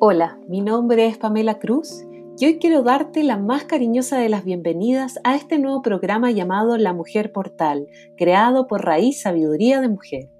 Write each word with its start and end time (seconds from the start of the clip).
Hola, 0.00 0.38
mi 0.46 0.60
nombre 0.60 1.08
es 1.08 1.18
Pamela 1.18 1.58
Cruz 1.58 2.06
y 2.38 2.46
hoy 2.46 2.60
quiero 2.60 2.84
darte 2.84 3.24
la 3.24 3.36
más 3.36 3.64
cariñosa 3.64 4.16
de 4.16 4.28
las 4.28 4.44
bienvenidas 4.44 5.18
a 5.24 5.34
este 5.34 5.58
nuevo 5.58 5.82
programa 5.82 6.30
llamado 6.30 6.78
La 6.78 6.92
Mujer 6.92 7.32
Portal, 7.32 7.88
creado 8.16 8.68
por 8.68 8.84
Raíz 8.84 9.22
Sabiduría 9.22 9.80
de 9.80 9.88
Mujer. 9.88 10.30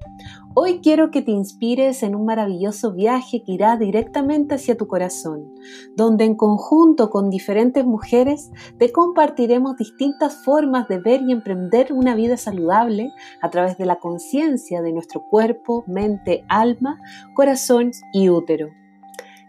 Hoy 0.55 0.79
quiero 0.81 1.11
que 1.11 1.23
te 1.23 1.33
inspires 1.33 2.05
en 2.05 2.15
un 2.15 2.25
maravilloso 2.25 2.93
viaje 2.93 3.43
que 3.43 3.51
irá 3.51 3.77
directamente 3.77 4.55
hacia 4.55 4.77
tu 4.77 4.87
corazón, 4.87 5.53
donde 5.97 6.25
en 6.25 6.37
conjunto 6.37 7.11
con 7.11 7.29
diferentes 7.29 7.85
mujeres 7.85 8.53
te 8.79 8.93
compartiremos 8.93 9.77
distintas 9.77 10.37
formas 10.45 10.87
de 10.87 11.01
ver 11.01 11.23
y 11.23 11.33
emprender 11.33 11.93
una 11.93 12.15
vida 12.15 12.37
saludable 12.37 13.11
a 13.43 13.51
través 13.51 13.77
de 13.77 13.87
la 13.87 13.97
conciencia 13.97 14.83
de 14.83 14.93
nuestro 14.93 15.25
cuerpo, 15.25 15.83
mente, 15.89 16.45
alma, 16.49 17.01
corazón 17.35 17.91
y 18.13 18.29
útero. 18.29 18.69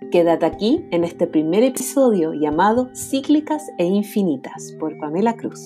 Quédate 0.07 0.47
aquí 0.47 0.87
en 0.89 1.03
este 1.03 1.27
primer 1.27 1.61
episodio 1.61 2.33
llamado 2.33 2.89
Cíclicas 2.95 3.67
e 3.77 3.83
Infinitas 3.83 4.73
por 4.79 4.97
Pamela 4.97 5.35
Cruz. 5.35 5.59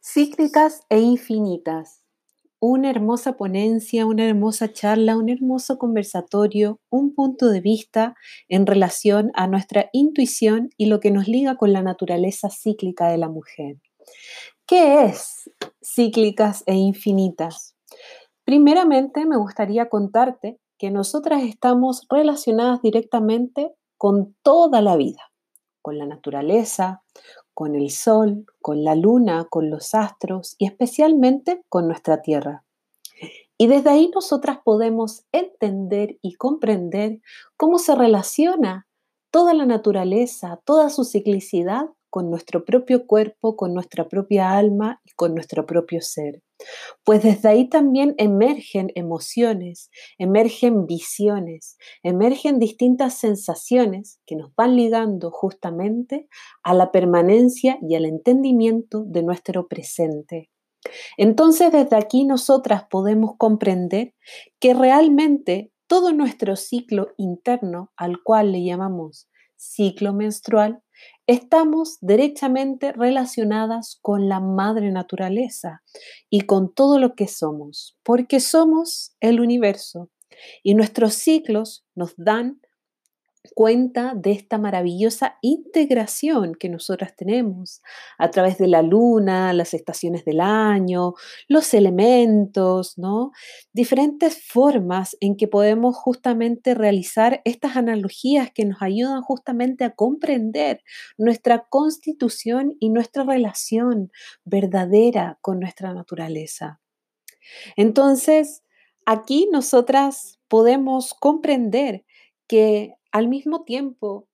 Cíclicas 0.00 0.80
e 0.88 1.00
Infinitas. 1.00 2.02
Una 2.58 2.88
hermosa 2.88 3.36
ponencia, 3.36 4.06
una 4.06 4.24
hermosa 4.24 4.72
charla, 4.72 5.18
un 5.18 5.28
hermoso 5.28 5.76
conversatorio, 5.76 6.80
un 6.88 7.14
punto 7.14 7.50
de 7.50 7.60
vista 7.60 8.14
en 8.48 8.64
relación 8.64 9.32
a 9.34 9.48
nuestra 9.48 9.90
intuición 9.92 10.70
y 10.78 10.86
lo 10.86 11.00
que 11.00 11.10
nos 11.10 11.28
liga 11.28 11.56
con 11.56 11.74
la 11.74 11.82
naturaleza 11.82 12.48
cíclica 12.48 13.08
de 13.08 13.18
la 13.18 13.28
mujer. 13.28 13.76
¿Qué 14.66 15.04
es 15.04 15.50
cíclicas 15.82 16.62
e 16.64 16.74
infinitas? 16.74 17.75
Primeramente, 18.46 19.26
me 19.26 19.36
gustaría 19.36 19.88
contarte 19.88 20.60
que 20.78 20.92
nosotras 20.92 21.42
estamos 21.42 22.06
relacionadas 22.08 22.80
directamente 22.80 23.74
con 23.98 24.36
toda 24.42 24.80
la 24.82 24.96
vida, 24.96 25.32
con 25.82 25.98
la 25.98 26.06
naturaleza, 26.06 27.02
con 27.54 27.74
el 27.74 27.90
sol, 27.90 28.46
con 28.62 28.84
la 28.84 28.94
luna, 28.94 29.48
con 29.50 29.68
los 29.68 29.94
astros 29.94 30.54
y 30.58 30.66
especialmente 30.66 31.64
con 31.68 31.88
nuestra 31.88 32.22
tierra. 32.22 32.62
Y 33.58 33.66
desde 33.66 33.90
ahí 33.90 34.12
nosotras 34.14 34.60
podemos 34.64 35.24
entender 35.32 36.16
y 36.22 36.34
comprender 36.34 37.18
cómo 37.56 37.80
se 37.80 37.96
relaciona 37.96 38.86
toda 39.32 39.54
la 39.54 39.66
naturaleza, 39.66 40.60
toda 40.64 40.88
su 40.90 41.02
ciclicidad 41.02 41.86
con 42.16 42.30
nuestro 42.30 42.64
propio 42.64 43.06
cuerpo, 43.06 43.56
con 43.56 43.74
nuestra 43.74 44.08
propia 44.08 44.56
alma 44.56 45.02
y 45.04 45.10
con 45.10 45.34
nuestro 45.34 45.66
propio 45.66 46.00
ser. 46.00 46.42
Pues 47.04 47.22
desde 47.22 47.50
ahí 47.50 47.68
también 47.68 48.14
emergen 48.16 48.90
emociones, 48.94 49.90
emergen 50.16 50.86
visiones, 50.86 51.76
emergen 52.02 52.58
distintas 52.58 53.18
sensaciones 53.18 54.18
que 54.24 54.34
nos 54.34 54.54
van 54.54 54.76
ligando 54.76 55.30
justamente 55.30 56.26
a 56.62 56.72
la 56.72 56.90
permanencia 56.90 57.78
y 57.82 57.96
al 57.96 58.06
entendimiento 58.06 59.04
de 59.04 59.22
nuestro 59.22 59.68
presente. 59.68 60.48
Entonces 61.18 61.70
desde 61.70 61.96
aquí 61.96 62.24
nosotras 62.24 62.84
podemos 62.88 63.32
comprender 63.36 64.14
que 64.58 64.72
realmente 64.72 65.70
todo 65.86 66.14
nuestro 66.14 66.56
ciclo 66.56 67.08
interno, 67.18 67.92
al 67.94 68.22
cual 68.22 68.52
le 68.52 68.64
llamamos 68.64 69.28
ciclo 69.56 70.12
menstrual, 70.12 70.82
estamos 71.26 71.98
derechamente 72.00 72.92
relacionadas 72.92 73.98
con 74.00 74.28
la 74.28 74.40
madre 74.40 74.90
naturaleza 74.92 75.82
y 76.30 76.42
con 76.42 76.72
todo 76.72 76.98
lo 76.98 77.14
que 77.14 77.28
somos, 77.28 77.98
porque 78.02 78.40
somos 78.40 79.14
el 79.20 79.40
universo 79.40 80.10
y 80.62 80.74
nuestros 80.74 81.14
ciclos 81.14 81.84
nos 81.94 82.14
dan 82.16 82.60
cuenta 83.54 84.14
de 84.14 84.32
esta 84.32 84.58
maravillosa 84.58 85.38
integración 85.42 86.54
que 86.54 86.68
nosotras 86.68 87.14
tenemos 87.16 87.82
a 88.18 88.30
través 88.30 88.58
de 88.58 88.68
la 88.68 88.82
luna, 88.82 89.52
las 89.52 89.74
estaciones 89.74 90.24
del 90.24 90.40
año, 90.40 91.14
los 91.48 91.74
elementos, 91.74 92.98
¿no? 92.98 93.32
Diferentes 93.72 94.42
formas 94.46 95.16
en 95.20 95.36
que 95.36 95.48
podemos 95.48 95.96
justamente 95.96 96.74
realizar 96.74 97.42
estas 97.44 97.76
analogías 97.76 98.50
que 98.52 98.64
nos 98.64 98.82
ayudan 98.82 99.22
justamente 99.22 99.84
a 99.84 99.94
comprender 99.94 100.82
nuestra 101.18 101.66
constitución 101.68 102.76
y 102.80 102.90
nuestra 102.90 103.24
relación 103.24 104.10
verdadera 104.44 105.38
con 105.40 105.60
nuestra 105.60 105.94
naturaleza. 105.94 106.80
Entonces, 107.76 108.62
aquí 109.04 109.48
nosotras 109.52 110.38
podemos 110.48 111.14
comprender 111.14 112.04
que 112.46 112.94
al 113.16 113.28
mismo 113.28 113.64
tiempo, 113.64 114.28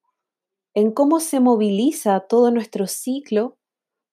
en 0.75 0.91
cómo 0.91 1.21
se 1.21 1.39
moviliza 1.39 2.19
todo 2.19 2.51
nuestro 2.51 2.89
ciclo, 2.89 3.57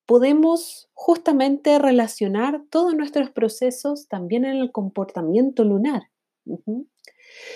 podemos 0.06 0.90
justamente 0.94 1.80
relacionar 1.80 2.62
todos 2.70 2.94
nuestros 2.94 3.32
procesos 3.32 4.08
también 4.08 4.46
en 4.46 4.58
el 4.58 4.72
comportamiento 4.72 5.64
lunar. 5.64 6.04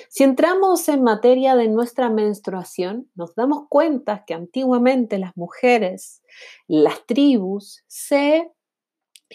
Si 0.09 0.23
entramos 0.23 0.89
en 0.89 1.03
materia 1.03 1.55
de 1.55 1.67
nuestra 1.67 2.09
menstruación, 2.09 3.11
nos 3.13 3.35
damos 3.35 3.67
cuenta 3.69 4.23
que 4.25 4.33
antiguamente 4.33 5.19
las 5.19 5.37
mujeres, 5.37 6.23
las 6.67 7.05
tribus, 7.05 7.83
se 7.87 8.51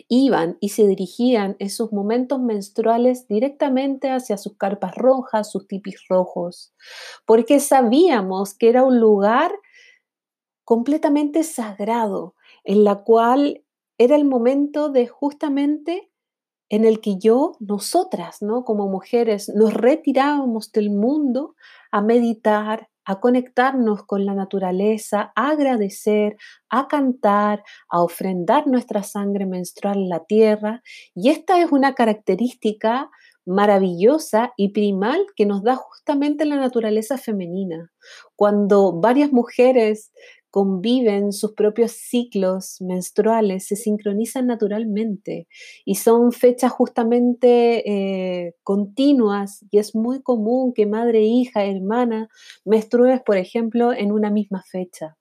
iban 0.09 0.57
y 0.61 0.71
se 0.71 0.87
dirigían 0.87 1.57
en 1.59 1.71
sus 1.71 1.93
momentos 1.93 2.41
menstruales 2.41 3.27
directamente 3.27 4.11
hacia 4.11 4.37
sus 4.37 4.57
carpas 4.57 4.95
rojas, 4.95 5.51
sus 5.51 5.67
tipis 5.67 6.01
rojos, 6.09 6.73
porque 7.27 7.61
sabíamos 7.61 8.55
que 8.55 8.69
era 8.69 8.85
un 8.85 9.01
lugar 9.01 9.53
completamente 10.65 11.45
sagrado, 11.45 12.35
en 12.65 12.85
la 12.85 12.97
cual 12.97 13.65
era 13.97 14.17
el 14.17 14.25
momento 14.25 14.91
de 14.91 15.07
justamente 15.07 16.11
en 16.69 16.85
el 16.85 17.01
que 17.01 17.19
yo, 17.19 17.53
nosotras, 17.61 18.43
¿no? 18.43 18.65
Como 18.65 18.89
mujeres, 18.89 19.51
nos 19.55 19.73
retirábamos 19.73 20.71
del 20.73 20.91
mundo 20.91 21.55
a 21.91 22.03
meditar, 22.03 22.91
a 23.09 23.21
conectarnos 23.21 24.05
con 24.05 24.27
la 24.27 24.35
naturaleza, 24.35 25.33
a 25.35 25.49
agradecer, 25.49 26.37
a 26.69 26.89
cantar, 26.89 27.65
a 27.89 28.03
ofrendar 28.03 28.67
nuestra 28.67 29.03
sangre 29.03 29.47
menstrual 29.47 29.97
en 29.97 30.09
la 30.11 30.27
tierra. 30.27 30.83
Y 31.15 31.31
esta 31.31 31.59
es 31.63 31.73
una 31.73 31.95
característica 31.95 33.11
maravillosa 33.47 34.53
y 34.59 34.73
primal 34.73 35.25
que 35.35 35.47
nos 35.47 35.63
da 35.63 35.77
justamente 35.77 36.45
la 36.45 36.57
naturaleza 36.57 37.17
femenina. 37.17 37.91
Cuando 38.37 38.93
varias 38.93 39.33
mujeres 39.33 40.13
conviven 40.51 41.33
sus 41.33 41.53
propios 41.53 41.93
ciclos 41.93 42.77
menstruales, 42.81 43.67
se 43.67 43.77
sincronizan 43.77 44.47
naturalmente 44.47 45.47
y 45.85 45.97
son 45.97 46.33
fechas 46.33 46.73
justamente 46.73 47.83
eh, 47.91 48.55
continuas 48.63 49.65
y 49.71 49.79
es 49.79 49.95
muy 49.95 50.23
común 50.23 50.73
que 50.75 50.87
madre, 50.87 51.23
hija, 51.23 51.65
hermana 51.65 52.29
menstrues, 52.65 53.21
por 53.23 53.37
ejemplo, 53.37 53.93
en 53.93 54.13
una 54.13 54.31
misma 54.31 54.63
fecha. 54.71 55.17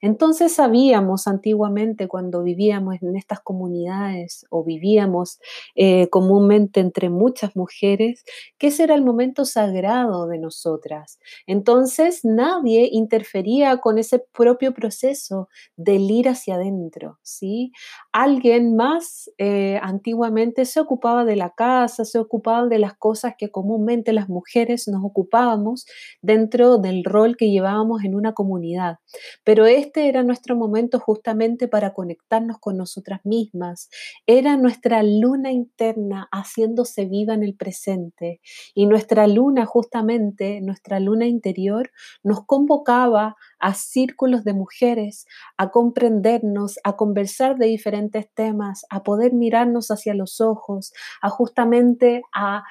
Entonces 0.00 0.54
sabíamos 0.54 1.26
antiguamente 1.26 2.08
cuando 2.08 2.42
vivíamos 2.42 2.96
en 3.02 3.16
estas 3.16 3.40
comunidades 3.40 4.46
o 4.50 4.64
vivíamos 4.64 5.38
eh, 5.74 6.08
comúnmente 6.08 6.80
entre 6.80 7.10
muchas 7.10 7.56
mujeres 7.56 8.24
que 8.58 8.68
ese 8.68 8.84
era 8.84 8.94
el 8.94 9.02
momento 9.02 9.44
sagrado 9.44 10.26
de 10.26 10.38
nosotras. 10.38 11.18
Entonces 11.46 12.24
nadie 12.24 12.88
interfería 12.92 13.78
con 13.78 13.98
ese 13.98 14.18
propio 14.18 14.74
proceso 14.74 15.48
del 15.76 16.10
ir 16.10 16.28
hacia 16.28 16.56
adentro, 16.56 17.18
¿sí? 17.22 17.72
Alguien 18.12 18.76
más 18.76 19.30
eh, 19.38 19.78
antiguamente 19.82 20.64
se 20.64 20.80
ocupaba 20.80 21.24
de 21.24 21.36
la 21.36 21.50
casa, 21.50 22.04
se 22.04 22.18
ocupaba 22.18 22.66
de 22.66 22.78
las 22.78 22.94
cosas 22.94 23.34
que 23.36 23.50
comúnmente 23.50 24.12
las 24.12 24.28
mujeres 24.28 24.88
nos 24.88 25.04
ocupábamos 25.04 25.86
dentro 26.22 26.78
del 26.78 27.04
rol 27.04 27.36
que 27.36 27.50
llevábamos 27.50 28.04
en 28.04 28.14
una 28.14 28.32
comunidad. 28.32 28.98
Pero 29.44 29.66
este 29.86 30.08
era 30.08 30.22
nuestro 30.22 30.56
momento 30.56 30.98
justamente 30.98 31.68
para 31.68 31.94
conectarnos 31.94 32.58
con 32.58 32.76
nosotras 32.76 33.20
mismas. 33.24 33.88
Era 34.26 34.56
nuestra 34.56 35.02
luna 35.02 35.52
interna 35.52 36.28
haciéndose 36.32 37.06
viva 37.06 37.34
en 37.34 37.42
el 37.42 37.54
presente. 37.54 38.40
Y 38.74 38.86
nuestra 38.86 39.26
luna 39.26 39.64
justamente, 39.64 40.60
nuestra 40.60 41.00
luna 41.00 41.26
interior, 41.26 41.90
nos 42.22 42.44
convocaba 42.44 43.36
a 43.58 43.74
círculos 43.74 44.44
de 44.44 44.54
mujeres, 44.54 45.26
a 45.56 45.70
comprendernos, 45.70 46.78
a 46.84 46.96
conversar 46.96 47.56
de 47.56 47.66
diferentes 47.66 48.28
temas, 48.34 48.84
a 48.90 49.02
poder 49.02 49.32
mirarnos 49.32 49.90
hacia 49.90 50.14
los 50.14 50.40
ojos, 50.40 50.92
a 51.22 51.30
justamente 51.30 52.22
a 52.34 52.64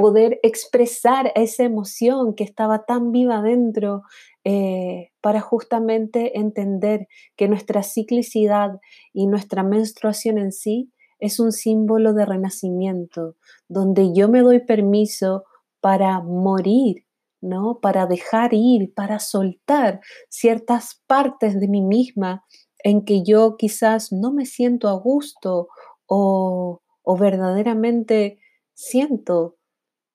poder 0.00 0.40
expresar 0.42 1.30
esa 1.34 1.64
emoción 1.64 2.34
que 2.34 2.42
estaba 2.42 2.86
tan 2.86 3.12
viva 3.12 3.42
dentro 3.42 4.04
eh, 4.44 5.10
para 5.20 5.40
justamente 5.40 6.38
entender 6.38 7.06
que 7.36 7.48
nuestra 7.48 7.82
ciclicidad 7.82 8.80
y 9.12 9.26
nuestra 9.26 9.62
menstruación 9.62 10.38
en 10.38 10.52
sí 10.52 10.90
es 11.18 11.38
un 11.38 11.52
símbolo 11.52 12.14
de 12.14 12.24
renacimiento, 12.24 13.36
donde 13.68 14.14
yo 14.14 14.28
me 14.28 14.40
doy 14.40 14.60
permiso 14.60 15.44
para 15.80 16.20
morir, 16.20 17.04
¿no? 17.42 17.80
Para 17.80 18.06
dejar 18.06 18.54
ir, 18.54 18.94
para 18.94 19.18
soltar 19.18 20.00
ciertas 20.30 21.02
partes 21.06 21.60
de 21.60 21.68
mí 21.68 21.82
misma 21.82 22.44
en 22.82 23.04
que 23.04 23.22
yo 23.22 23.56
quizás 23.58 24.10
no 24.10 24.32
me 24.32 24.46
siento 24.46 24.88
a 24.88 24.94
gusto 24.94 25.68
o, 26.06 26.80
o 27.02 27.16
verdaderamente 27.16 28.38
siento 28.72 29.56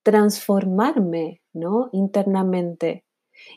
transformarme, 0.04 1.42
¿no? 1.54 1.90
Internamente. 1.94 3.05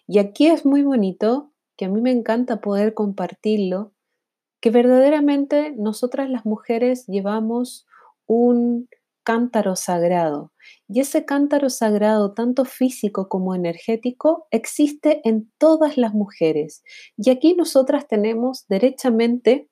Y 0.06 0.18
aquí 0.18 0.46
es 0.48 0.64
muy 0.64 0.82
bonito, 0.82 1.52
que 1.76 1.84
a 1.84 1.88
mí 1.88 2.00
me 2.00 2.10
encanta 2.10 2.60
poder 2.60 2.94
compartirlo, 2.94 3.92
que 4.60 4.70
verdaderamente 4.70 5.72
nosotras 5.76 6.28
las 6.28 6.44
mujeres 6.44 7.06
llevamos 7.06 7.86
un 8.26 8.88
cántaro 9.28 9.76
sagrado. 9.76 10.52
Y 10.88 11.00
ese 11.00 11.26
cántaro 11.26 11.68
sagrado, 11.68 12.32
tanto 12.32 12.64
físico 12.64 13.28
como 13.28 13.54
energético, 13.54 14.46
existe 14.50 15.20
en 15.24 15.52
todas 15.58 15.98
las 15.98 16.14
mujeres. 16.14 16.82
Y 17.16 17.28
aquí 17.28 17.54
nosotras 17.54 18.08
tenemos 18.08 18.66
derechamente 18.68 19.68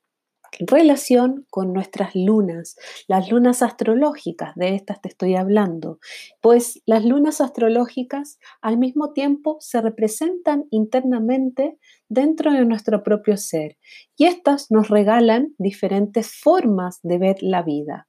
relación 0.58 1.46
con 1.50 1.72
nuestras 1.72 2.14
lunas, 2.14 2.76
las 3.08 3.31
lunas 3.31 3.62
astrológicas, 3.62 4.54
de 4.54 4.75
estas 4.75 5.00
te 5.00 5.08
estoy 5.08 5.34
hablando, 5.34 5.98
pues 6.40 6.82
las 6.87 7.04
lunas 7.04 7.40
astrológicas 7.40 8.38
al 8.60 8.78
mismo 8.78 9.12
tiempo 9.12 9.56
se 9.60 9.81
representan 9.81 10.64
internamente 10.70 11.78
dentro 12.08 12.52
de 12.52 12.64
nuestro 12.64 13.02
propio 13.02 13.37
ser 13.37 13.76
y 14.16 14.26
estas 14.26 14.70
nos 14.70 14.88
regalan 14.88 15.54
diferentes 15.58 16.34
formas 16.34 17.00
de 17.02 17.19
ver 17.19 17.37
la 17.40 17.62
vida. 17.62 18.08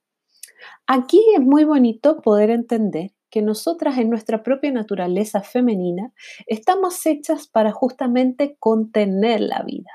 Aquí 0.88 1.22
es 1.36 1.42
muy 1.42 1.64
bonito 1.64 2.22
poder 2.22 2.50
entender 2.50 3.12
que 3.30 3.42
nosotras 3.42 3.98
en 3.98 4.10
nuestra 4.10 4.44
propia 4.44 4.72
naturaleza 4.72 5.42
femenina 5.42 6.14
estamos 6.46 7.06
hechas 7.06 7.48
para 7.48 7.72
justamente 7.72 8.56
contener 8.60 9.42
la 9.42 9.64
vida. 9.64 9.92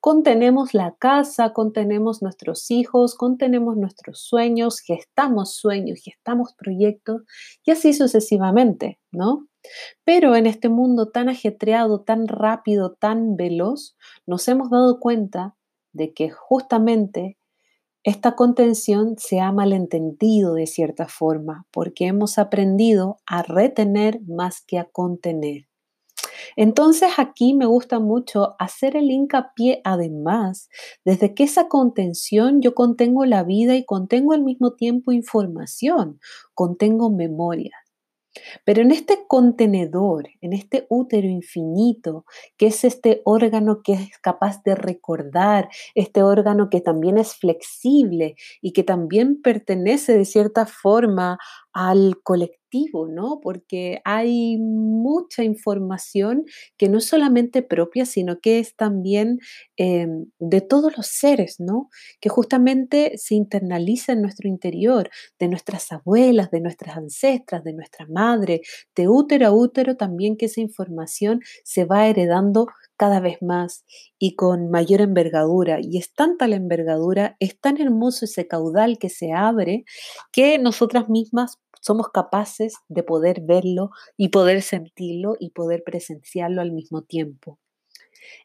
Contenemos 0.00 0.74
la 0.74 0.94
casa, 0.98 1.52
contenemos 1.52 2.22
nuestros 2.22 2.70
hijos, 2.70 3.14
contenemos 3.14 3.76
nuestros 3.76 4.20
sueños, 4.20 4.80
gestamos 4.80 5.54
sueños, 5.54 6.00
gestamos 6.02 6.54
proyectos 6.54 7.22
y 7.64 7.72
así 7.72 7.92
sucesivamente, 7.92 8.98
¿no? 9.10 9.46
Pero 10.04 10.36
en 10.36 10.46
este 10.46 10.68
mundo 10.68 11.10
tan 11.10 11.28
ajetreado, 11.28 12.02
tan 12.02 12.28
rápido, 12.28 12.94
tan 12.94 13.36
veloz, 13.36 13.96
nos 14.26 14.46
hemos 14.48 14.70
dado 14.70 15.00
cuenta 15.00 15.56
de 15.92 16.12
que 16.12 16.30
justamente 16.30 17.38
esta 18.04 18.36
contención 18.36 19.16
se 19.18 19.40
ha 19.40 19.52
malentendido 19.52 20.54
de 20.54 20.66
cierta 20.66 21.08
forma 21.08 21.66
porque 21.70 22.06
hemos 22.06 22.38
aprendido 22.38 23.18
a 23.26 23.42
retener 23.42 24.20
más 24.22 24.62
que 24.62 24.78
a 24.78 24.84
contener. 24.84 25.67
Entonces 26.56 27.10
aquí 27.18 27.54
me 27.54 27.66
gusta 27.66 27.98
mucho 27.98 28.56
hacer 28.58 28.96
el 28.96 29.10
hincapié 29.10 29.80
además, 29.84 30.68
desde 31.04 31.34
que 31.34 31.44
esa 31.44 31.68
contención 31.68 32.60
yo 32.60 32.74
contengo 32.74 33.24
la 33.24 33.44
vida 33.44 33.76
y 33.76 33.84
contengo 33.84 34.32
al 34.32 34.42
mismo 34.42 34.74
tiempo 34.74 35.12
información, 35.12 36.20
contengo 36.54 37.10
memoria. 37.10 37.72
Pero 38.64 38.82
en 38.82 38.90
este 38.90 39.26
contenedor, 39.26 40.28
en 40.40 40.52
este 40.52 40.86
útero 40.88 41.28
infinito, 41.28 42.24
que 42.56 42.66
es 42.66 42.84
este 42.84 43.22
órgano 43.24 43.82
que 43.82 43.94
es 43.94 44.18
capaz 44.18 44.62
de 44.62 44.74
recordar, 44.74 45.68
este 45.94 46.22
órgano 46.22 46.68
que 46.70 46.80
también 46.80 47.18
es 47.18 47.34
flexible 47.34 48.36
y 48.60 48.72
que 48.72 48.82
también 48.82 49.40
pertenece 49.42 50.16
de 50.16 50.24
cierta 50.24 50.66
forma 50.66 51.38
al 51.78 52.20
colectivo, 52.24 53.06
¿no? 53.06 53.38
Porque 53.40 54.00
hay 54.04 54.58
mucha 54.58 55.44
información 55.44 56.44
que 56.76 56.88
no 56.88 56.98
es 56.98 57.04
solamente 57.04 57.62
propia, 57.62 58.04
sino 58.04 58.40
que 58.40 58.58
es 58.58 58.74
también 58.74 59.38
em, 59.76 60.26
de 60.40 60.60
todos 60.60 60.96
los 60.96 61.06
seres, 61.06 61.60
¿no? 61.60 61.88
Que 62.20 62.30
justamente 62.30 63.12
se 63.16 63.36
internaliza 63.36 64.12
en 64.12 64.22
nuestro 64.22 64.48
interior, 64.48 65.08
de 65.38 65.46
nuestras 65.46 65.92
abuelas, 65.92 66.50
de 66.50 66.60
nuestras 66.60 66.96
ancestras, 66.96 67.62
de 67.62 67.74
nuestra 67.74 68.06
madre, 68.08 68.62
de 68.96 69.08
útero 69.08 69.46
a 69.46 69.52
útero 69.52 69.96
también 69.96 70.36
que 70.36 70.46
esa 70.46 70.60
información 70.60 71.40
se 71.62 71.84
va 71.84 72.08
heredando 72.08 72.66
cada 72.96 73.20
vez 73.20 73.40
más 73.40 73.84
y 74.18 74.34
con 74.34 74.68
mayor 74.70 75.00
envergadura. 75.00 75.78
Y 75.80 75.98
es 75.98 76.12
tanta 76.12 76.48
la 76.48 76.56
envergadura, 76.56 77.36
es 77.38 77.58
tan 77.60 77.80
hermoso 77.80 78.24
ese 78.24 78.48
caudal 78.48 78.98
que 78.98 79.08
se 79.08 79.32
abre, 79.32 79.84
que 80.32 80.58
nosotras 80.58 81.08
mismas 81.08 81.58
somos 81.80 82.08
capaces 82.10 82.74
de 82.88 83.02
poder 83.02 83.40
verlo 83.42 83.90
y 84.16 84.28
poder 84.28 84.62
sentirlo 84.62 85.36
y 85.38 85.50
poder 85.50 85.82
presenciarlo 85.84 86.60
al 86.60 86.72
mismo 86.72 87.02
tiempo. 87.02 87.58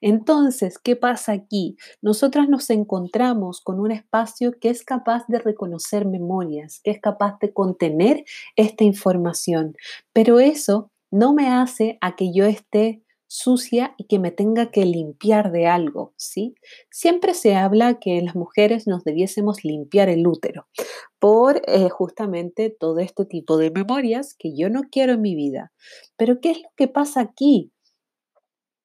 Entonces, 0.01 0.79
¿qué 0.79 0.95
pasa 0.95 1.33
aquí? 1.33 1.77
Nosotras 2.01 2.49
nos 2.49 2.69
encontramos 2.69 3.61
con 3.61 3.79
un 3.79 3.91
espacio 3.91 4.53
que 4.59 4.69
es 4.69 4.83
capaz 4.83 5.25
de 5.27 5.39
reconocer 5.39 6.05
memorias, 6.05 6.79
que 6.83 6.91
es 6.91 6.99
capaz 6.99 7.37
de 7.39 7.53
contener 7.53 8.23
esta 8.55 8.83
información, 8.83 9.75
pero 10.13 10.39
eso 10.39 10.91
no 11.11 11.33
me 11.33 11.47
hace 11.49 11.97
a 12.01 12.15
que 12.15 12.33
yo 12.33 12.45
esté 12.45 13.02
sucia 13.33 13.95
y 13.97 14.03
que 14.03 14.19
me 14.19 14.29
tenga 14.29 14.69
que 14.69 14.85
limpiar 14.85 15.51
de 15.51 15.65
algo, 15.65 16.13
¿sí? 16.17 16.53
Siempre 16.91 17.33
se 17.33 17.55
habla 17.55 17.99
que 17.99 18.21
las 18.21 18.35
mujeres 18.35 18.85
nos 18.85 19.03
debiésemos 19.03 19.63
limpiar 19.63 20.07
el 20.07 20.27
útero 20.27 20.67
por 21.17 21.63
eh, 21.65 21.89
justamente 21.89 22.69
todo 22.69 22.99
este 22.99 23.25
tipo 23.25 23.57
de 23.57 23.71
memorias 23.71 24.35
que 24.37 24.55
yo 24.55 24.69
no 24.69 24.83
quiero 24.83 25.13
en 25.13 25.21
mi 25.21 25.33
vida. 25.33 25.71
Pero 26.15 26.41
¿qué 26.41 26.51
es 26.51 26.61
lo 26.61 26.69
que 26.77 26.87
pasa 26.87 27.21
aquí? 27.21 27.71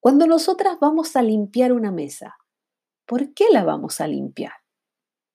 Cuando 0.00 0.26
nosotras 0.26 0.78
vamos 0.80 1.14
a 1.14 1.20
limpiar 1.20 1.74
una 1.74 1.92
mesa, 1.92 2.38
¿por 3.04 3.34
qué 3.34 3.48
la 3.52 3.64
vamos 3.64 4.00
a 4.00 4.06
limpiar? 4.06 4.54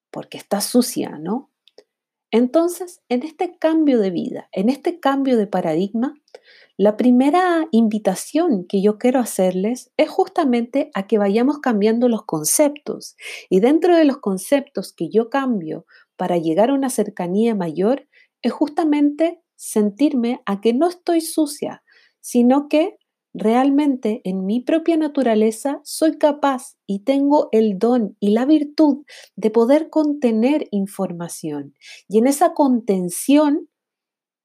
Porque 0.09 0.39
está 0.39 0.59
sucia, 0.59 1.19
¿no? 1.19 1.51
Entonces, 2.31 3.03
en 3.09 3.21
este 3.21 3.59
cambio 3.59 3.99
de 3.99 4.09
vida, 4.09 4.49
en 4.53 4.69
este 4.69 4.99
cambio 4.99 5.37
de 5.37 5.45
paradigma, 5.45 6.15
la 6.77 6.97
primera 6.97 7.67
invitación 7.71 8.65
que 8.67 8.81
yo 8.81 8.97
quiero 8.97 9.19
hacerles 9.19 9.91
es 9.95 10.09
justamente 10.09 10.89
a 10.95 11.05
que 11.05 11.19
vayamos 11.19 11.59
cambiando 11.59 12.09
los 12.09 12.23
conceptos. 12.25 13.15
Y 13.49 13.59
dentro 13.59 13.95
de 13.95 14.05
los 14.05 14.17
conceptos 14.17 14.91
que 14.91 15.09
yo 15.09 15.29
cambio 15.29 15.85
para 16.15 16.37
llegar 16.37 16.71
a 16.71 16.73
una 16.73 16.89
cercanía 16.89 17.53
mayor, 17.53 18.07
es 18.41 18.51
justamente 18.51 19.39
sentirme 19.55 20.41
a 20.45 20.61
que 20.61 20.73
no 20.73 20.87
estoy 20.87 21.21
sucia, 21.21 21.83
sino 22.21 22.67
que 22.67 22.97
realmente 23.33 24.21
en 24.23 24.45
mi 24.45 24.59
propia 24.59 24.97
naturaleza 24.97 25.79
soy 25.83 26.17
capaz 26.17 26.75
y 26.87 26.99
tengo 26.99 27.49
el 27.51 27.79
don 27.79 28.15
y 28.19 28.31
la 28.31 28.45
virtud 28.45 29.05
de 29.35 29.49
poder 29.49 29.89
contener 29.89 30.67
información. 30.71 31.73
Y 32.07 32.19
en 32.19 32.27
esa 32.27 32.53
contención 32.53 33.69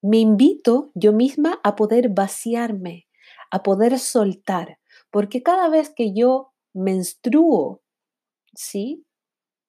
me 0.02 0.19
invito 0.19 0.90
yo 0.95 1.12
misma 1.12 1.61
a 1.64 1.76
poder 1.76 2.11
vaciarme, 2.11 3.07
a 3.50 3.62
poder 3.62 3.99
soltar, 3.99 4.78
porque 5.11 5.43
cada 5.43 5.69
vez 5.69 5.90
que 5.90 6.12
yo 6.14 6.52
menstruo, 6.75 7.83
¿sí? 8.55 9.05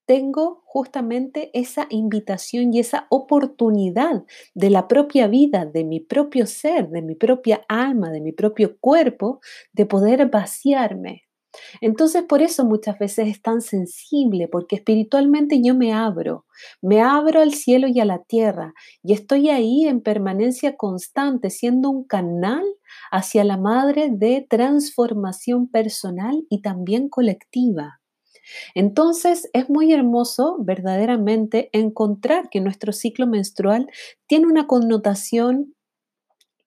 Tengo 0.07 0.63
justamente 0.65 1.51
esa 1.53 1.87
invitación 1.91 2.73
y 2.73 2.79
esa 2.79 3.05
oportunidad 3.11 4.25
de 4.55 4.69
la 4.71 4.87
propia 4.87 5.27
vida, 5.27 5.65
de 5.65 5.83
mi 5.83 5.99
propio 5.99 6.47
ser, 6.47 6.89
de 6.89 7.03
mi 7.03 7.15
propia 7.15 7.63
alma, 7.67 8.09
de 8.11 8.21
mi 8.21 8.31
propio 8.31 8.77
cuerpo, 8.79 9.39
de 9.71 9.85
poder 9.85 10.29
vaciarme, 10.31 11.28
entonces 11.81 12.23
por 12.23 12.41
eso 12.41 12.65
muchas 12.65 12.97
veces 12.99 13.27
es 13.27 13.41
tan 13.41 13.61
sensible, 13.61 14.47
porque 14.47 14.77
espiritualmente 14.77 15.61
yo 15.63 15.75
me 15.75 15.93
abro, 15.93 16.45
me 16.81 17.01
abro 17.01 17.41
al 17.41 17.53
cielo 17.53 17.87
y 17.87 17.99
a 17.99 18.05
la 18.05 18.23
tierra 18.23 18.73
y 19.03 19.13
estoy 19.13 19.49
ahí 19.49 19.87
en 19.87 20.01
permanencia 20.01 20.75
constante, 20.77 21.49
siendo 21.49 21.89
un 21.89 22.03
canal 22.03 22.63
hacia 23.11 23.43
la 23.43 23.57
madre 23.57 24.09
de 24.11 24.45
transformación 24.49 25.67
personal 25.67 26.45
y 26.49 26.61
también 26.61 27.09
colectiva. 27.09 27.99
Entonces 28.73 29.49
es 29.53 29.69
muy 29.69 29.93
hermoso 29.93 30.57
verdaderamente 30.59 31.69
encontrar 31.73 32.49
que 32.49 32.61
nuestro 32.61 32.93
ciclo 32.93 33.27
menstrual 33.27 33.89
tiene 34.27 34.47
una 34.47 34.67
connotación 34.67 35.75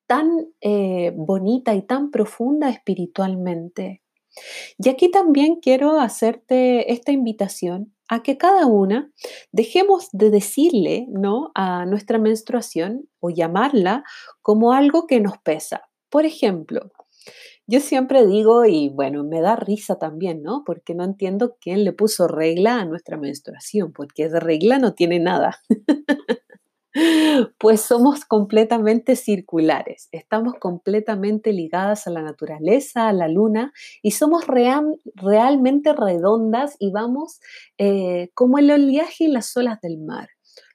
tan 0.06 0.28
eh, 0.60 1.12
bonita 1.16 1.74
y 1.74 1.82
tan 1.82 2.10
profunda 2.10 2.68
espiritualmente. 2.68 4.01
Y 4.78 4.88
aquí 4.88 5.10
también 5.10 5.56
quiero 5.60 6.00
hacerte 6.00 6.92
esta 6.92 7.12
invitación 7.12 7.94
a 8.08 8.22
que 8.22 8.36
cada 8.36 8.66
una 8.66 9.10
dejemos 9.52 10.08
de 10.12 10.30
decirle 10.30 11.06
¿no? 11.10 11.50
a 11.54 11.86
nuestra 11.86 12.18
menstruación 12.18 13.08
o 13.20 13.30
llamarla 13.30 14.04
como 14.42 14.72
algo 14.72 15.06
que 15.06 15.20
nos 15.20 15.38
pesa. 15.38 15.82
Por 16.10 16.26
ejemplo, 16.26 16.90
Yo 17.66 17.80
siempre 17.80 18.26
digo, 18.26 18.64
y 18.66 18.90
bueno, 18.90 19.24
me 19.24 19.40
da 19.40 19.56
risa 19.56 19.98
también, 19.98 20.42
¿no? 20.42 20.64
Porque 20.66 20.94
no 20.94 21.04
entiendo 21.04 21.56
quién 21.60 21.84
le 21.84 21.92
puso 21.92 22.28
regla 22.28 22.80
a 22.80 22.84
nuestra 22.84 23.16
menstruación, 23.18 23.92
porque 23.92 24.28
de 24.28 24.40
regla 24.40 24.78
no 24.78 24.94
tiene 24.94 25.20
nada. 25.20 25.60
Pues 27.58 27.80
somos 27.80 28.24
completamente 28.26 29.16
circulares, 29.16 30.08
estamos 30.12 30.54
completamente 30.58 31.52
ligadas 31.52 32.06
a 32.06 32.10
la 32.10 32.22
naturaleza, 32.22 33.08
a 33.08 33.12
la 33.12 33.28
luna, 33.28 33.72
y 34.02 34.10
somos 34.12 34.44
realmente 34.46 35.92
redondas 35.94 36.76
y 36.78 36.90
vamos 36.90 37.40
eh, 37.78 38.30
como 38.34 38.58
el 38.58 38.70
oleaje 38.70 39.24
y 39.24 39.28
las 39.28 39.56
olas 39.56 39.80
del 39.80 39.98
mar. 39.98 40.28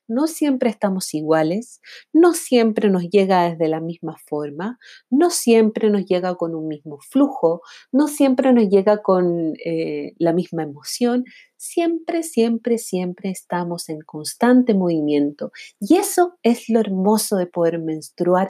No 0.09 0.27
siempre 0.27 0.69
estamos 0.69 1.13
iguales, 1.13 1.81
no 2.13 2.33
siempre 2.33 2.89
nos 2.89 3.09
llega 3.09 3.49
desde 3.49 3.67
la 3.67 3.81
misma 3.81 4.15
forma, 4.25 4.79
no 5.09 5.29
siempre 5.29 5.89
nos 5.89 6.05
llega 6.05 6.35
con 6.35 6.55
un 6.55 6.69
mismo 6.69 6.97
flujo, 7.01 7.61
no 7.91 8.07
siempre 8.07 8.53
nos 8.53 8.69
llega 8.69 9.01
con 9.03 9.53
eh, 9.65 10.13
la 10.17 10.31
misma 10.31 10.63
emoción, 10.63 11.25
siempre, 11.67 12.23
siempre, 12.23 12.77
siempre 12.77 13.29
estamos 13.29 13.89
en 13.89 14.01
constante 14.01 14.73
movimiento. 14.73 15.51
Y 15.79 15.97
eso 15.97 16.37
es 16.43 16.69
lo 16.69 16.79
hermoso 16.79 17.37
de 17.37 17.47
poder 17.47 17.79
menstruar 17.79 18.47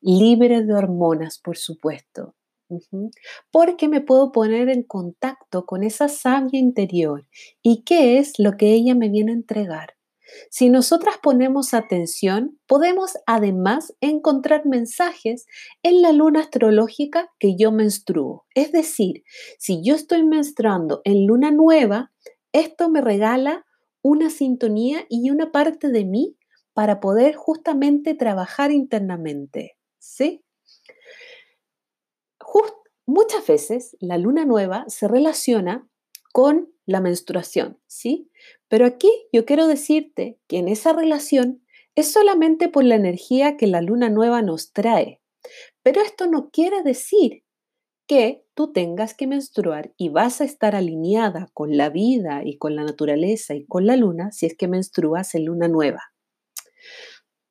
libre 0.00 0.62
de 0.62 0.74
hormonas, 0.74 1.38
por 1.38 1.56
supuesto. 1.56 2.34
Porque 3.50 3.88
me 3.88 4.00
puedo 4.00 4.32
poner 4.32 4.68
en 4.68 4.82
contacto 4.82 5.66
con 5.66 5.82
esa 5.82 6.08
sabia 6.08 6.58
interior 6.58 7.26
y 7.62 7.84
qué 7.84 8.18
es 8.18 8.38
lo 8.38 8.56
que 8.56 8.72
ella 8.72 8.94
me 8.94 9.08
viene 9.08 9.32
a 9.32 9.36
entregar. 9.36 9.96
Si 10.50 10.70
nosotras 10.70 11.16
ponemos 11.22 11.74
atención, 11.74 12.58
podemos 12.66 13.12
además 13.26 13.94
encontrar 14.00 14.66
mensajes 14.66 15.46
en 15.82 16.02
la 16.02 16.12
luna 16.12 16.40
astrológica 16.40 17.30
que 17.38 17.56
yo 17.56 17.72
menstruo. 17.72 18.44
Es 18.54 18.72
decir, 18.72 19.22
si 19.58 19.82
yo 19.84 19.94
estoy 19.94 20.24
menstruando 20.24 21.00
en 21.04 21.26
luna 21.26 21.50
nueva, 21.50 22.12
esto 22.60 22.88
me 22.88 23.00
regala 23.00 23.64
una 24.02 24.30
sintonía 24.30 25.06
y 25.08 25.30
una 25.30 25.52
parte 25.52 25.88
de 25.88 26.04
mí 26.04 26.36
para 26.72 27.00
poder 27.00 27.34
justamente 27.34 28.14
trabajar 28.14 28.70
internamente. 28.70 29.76
¿Sí? 29.98 30.42
muchas 33.06 33.46
veces 33.46 33.96
la 34.00 34.18
luna 34.18 34.44
nueva 34.44 34.84
se 34.88 35.08
relaciona 35.08 35.88
con 36.32 36.72
la 36.84 37.00
menstruación, 37.00 37.78
¿sí? 37.86 38.30
Pero 38.68 38.84
aquí 38.84 39.10
yo 39.32 39.46
quiero 39.46 39.66
decirte 39.66 40.38
que 40.48 40.58
en 40.58 40.68
esa 40.68 40.92
relación 40.92 41.64
es 41.94 42.12
solamente 42.12 42.68
por 42.68 42.84
la 42.84 42.96
energía 42.96 43.56
que 43.56 43.66
la 43.66 43.80
luna 43.80 44.10
nueva 44.10 44.42
nos 44.42 44.72
trae. 44.72 45.22
Pero 45.82 46.02
esto 46.02 46.26
no 46.26 46.50
quiere 46.50 46.82
decir 46.82 47.44
que 48.06 48.44
tú 48.54 48.72
tengas 48.72 49.14
que 49.14 49.26
menstruar 49.26 49.92
y 49.96 50.08
vas 50.08 50.40
a 50.40 50.44
estar 50.44 50.74
alineada 50.74 51.48
con 51.52 51.76
la 51.76 51.90
vida 51.90 52.42
y 52.44 52.58
con 52.58 52.76
la 52.76 52.84
naturaleza 52.84 53.54
y 53.54 53.66
con 53.66 53.86
la 53.86 53.96
luna 53.96 54.32
si 54.32 54.46
es 54.46 54.56
que 54.56 54.68
menstruas 54.68 55.34
en 55.34 55.46
luna 55.46 55.68
nueva. 55.68 56.02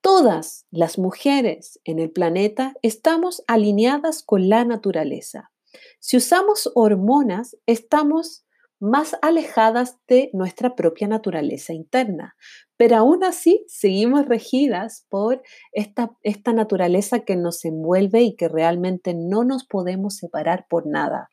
Todas 0.02 0.66
las 0.72 0.98
mujeres 0.98 1.80
en 1.84 2.00
el 2.00 2.12
planeta 2.12 2.74
estamos 2.82 3.44
alineadas 3.48 4.24
con 4.24 4.50
la 4.50 4.64
naturaleza. 4.64 5.52
Si 6.00 6.16
usamos 6.16 6.72
hormonas, 6.76 7.58
estamos 7.66 8.45
más 8.80 9.16
alejadas 9.22 9.98
de 10.08 10.30
nuestra 10.34 10.76
propia 10.76 11.08
naturaleza 11.08 11.74
interna. 11.74 12.36
Pero 12.78 12.98
aún 12.98 13.24
así 13.24 13.64
seguimos 13.68 14.26
regidas 14.26 15.06
por 15.10 15.42
esta, 15.72 16.12
esta 16.24 16.52
naturaleza 16.52 17.22
que 17.22 17.38
nos 17.38 17.64
envuelve 17.64 18.22
y 18.22 18.36
que 18.36 18.50
realmente 18.50 19.14
no 19.14 19.44
nos 19.46 19.66
podemos 19.66 20.18
separar 20.18 20.66
por 20.70 20.86
nada, 20.86 21.32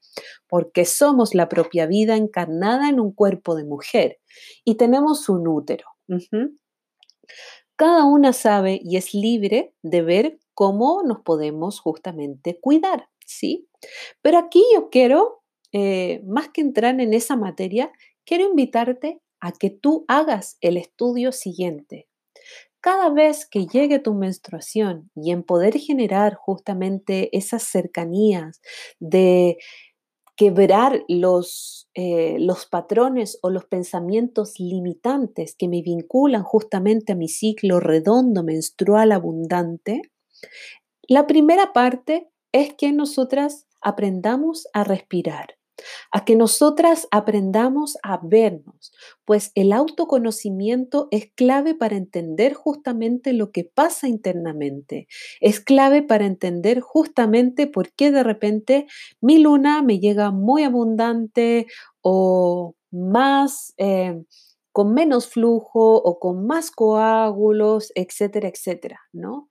porque 0.49 0.85
somos 0.85 1.35
la 1.35 1.49
propia 1.49 1.87
vida 1.87 2.17
encarnada 2.17 2.89
en 2.89 3.01
un 3.01 3.13
cuerpo 3.13 3.57
de 3.57 3.65
mujer 3.65 4.19
y 4.65 4.77
tenemos 4.77 5.29
un 5.29 5.49
útero. 5.49 5.87
Cada 7.77 8.05
una 8.05 8.33
sabe 8.33 8.81
y 8.83 8.97
es 8.97 9.15
libre 9.15 9.75
de 9.83 10.03
ver 10.03 10.39
cómo 10.55 11.03
nos 11.05 11.23
podemos 11.23 11.81
justamente 11.81 12.61
cuidar, 12.61 13.09
¿sí? 13.27 13.69
Pero 14.21 14.39
aquí 14.39 14.65
yo 14.75 14.91
quiero 14.91 15.42
eh, 15.73 16.23
más 16.27 16.51
que 16.51 16.61
entrar 16.61 17.01
en 17.01 17.15
esa 17.15 17.37
materia, 17.37 17.91
quiero 18.25 18.45
invitarte 18.45 19.21
a 19.41 19.53
que 19.53 19.71
tú 19.71 20.05
hagas 20.09 20.57
el 20.61 20.77
estudio 20.77 21.33
siguiente. 21.33 22.07
Cada 22.81 23.11
vez 23.11 23.47
que 23.47 23.67
llegue 23.67 23.99
tu 23.99 24.15
menstruación 24.15 25.11
y 25.15 25.31
en 25.31 25.43
poder 25.45 25.79
generar 25.79 26.35
justamente 26.35 27.37
esas 27.37 27.63
cercanías 27.63 28.61
de 28.99 29.59
quebrar 30.37 31.05
los, 31.09 31.89
eh, 31.95 32.37
los 32.41 32.67
patrones 32.67 33.39
o 33.43 33.51
los 33.51 33.67
pensamientos 33.67 34.59
limitantes 34.59 35.55
que 35.55 35.69
me 35.69 35.83
vinculan 35.83 36.43
justamente 36.43 37.13
a 37.13 37.17
mi 37.17 37.29
ciclo 37.29 37.81
redondo 37.81 38.43
menstrual 38.43 39.13
abundante, 39.13 40.03
la 41.09 41.27
primera 41.27 41.73
parte 41.73 42.29
es 42.53 42.75
que 42.75 42.93
nosotras 42.93 43.67
aprendamos 43.81 44.67
a 44.73 44.85
respirar 44.85 45.57
a 46.11 46.25
que 46.25 46.37
nosotras 46.37 47.09
aprendamos 47.11 47.97
a 48.03 48.21
vernos, 48.23 48.93
pues 49.25 49.53
el 49.55 49.73
autoconocimiento 49.73 51.09
es 51.11 51.31
clave 51.35 51.75
para 51.75 51.97
entender 51.97 52.55
justamente 52.55 53.33
lo 53.33 53.51
que 53.53 53.65
pasa 53.65 54.09
internamente, 54.09 55.07
es 55.41 55.61
clave 55.61 56.03
para 56.03 56.27
entender 56.27 56.81
justamente 56.81 57.67
por 57.67 57.93
qué 57.93 58.11
de 58.11 58.23
repente 58.23 58.87
mi 59.21 59.39
luna 59.39 59.83
me 59.83 59.99
llega 59.99 60.31
muy 60.31 60.65
abundante 60.65 61.67
o 62.01 62.75
más... 62.91 63.75
Eh, 63.79 64.23
con 64.73 64.95
menos 64.95 65.29
flujo 65.29 65.97
o 65.97 66.19
con 66.19 66.47
más 66.47 66.71
coágulos, 66.71 67.93
etcétera, 67.95 68.49
etcétera, 68.49 69.01
¿no? 69.13 69.49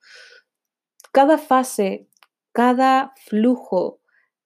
Cada 1.11 1.37
fase, 1.37 2.07
cada 2.51 3.13
flujo 3.17 4.00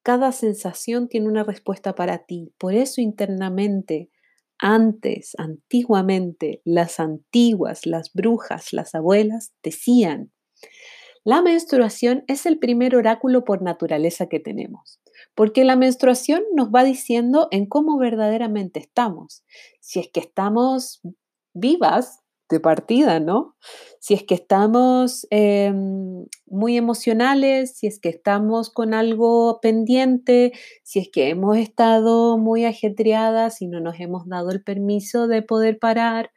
cada 0.06 0.32
sensación 0.32 1.10
tiene 1.10 1.28
una 1.28 1.44
respuesta 1.44 1.96
para 1.96 2.28
ti. 2.28 2.54
Por 2.60 2.76
eso 2.76 3.02
internamente, 3.02 4.12
antes, 4.60 5.32
antiguamente, 5.40 6.62
las 6.64 7.00
antiguas, 7.00 7.88
las 7.88 8.14
brujas, 8.14 8.72
las 8.72 8.94
abuelas 8.94 9.56
decían, 9.64 10.32
la 11.24 11.42
menstruación 11.42 12.24
es 12.28 12.46
el 12.46 12.60
primer 12.60 12.96
oráculo 12.96 13.44
por 13.44 13.64
naturaleza 13.64 14.28
que 14.28 14.40
tenemos, 14.40 15.02
porque 15.34 15.66
la 15.66 15.76
menstruación 15.76 16.44
nos 16.54 16.70
va 16.70 16.84
diciendo 16.84 17.48
en 17.50 17.66
cómo 17.66 17.98
verdaderamente 17.98 18.80
estamos. 18.80 19.44
Si 19.80 20.00
es 20.00 20.10
que 20.14 20.20
estamos 20.20 21.02
vivas, 21.56 22.20
de 22.50 22.60
partida, 22.60 23.20
¿no? 23.20 23.56
Si 24.00 24.14
es 24.14 24.24
que 24.24 24.36
estamos 24.36 25.25
em, 25.32 26.25
muy 26.46 26.78
emocionales, 26.78 27.78
si 27.78 27.88
es 27.88 28.00
que 28.00 28.10
estamos 28.10 28.70
con 28.70 28.94
algo 28.94 29.60
pendiente, 29.62 30.54
si 30.84 31.00
es 31.00 31.10
que 31.12 31.30
hemos 31.30 31.58
estado 31.58 32.38
muy 32.38 32.66
ajetreadas 32.66 33.62
y 33.62 33.68
no 33.68 33.80
nos 33.80 34.00
hemos 34.00 34.28
dado 34.28 34.52
el 34.52 34.64
permiso 34.64 35.28
de 35.28 35.42
poder 35.42 35.80
parar, 35.80 36.32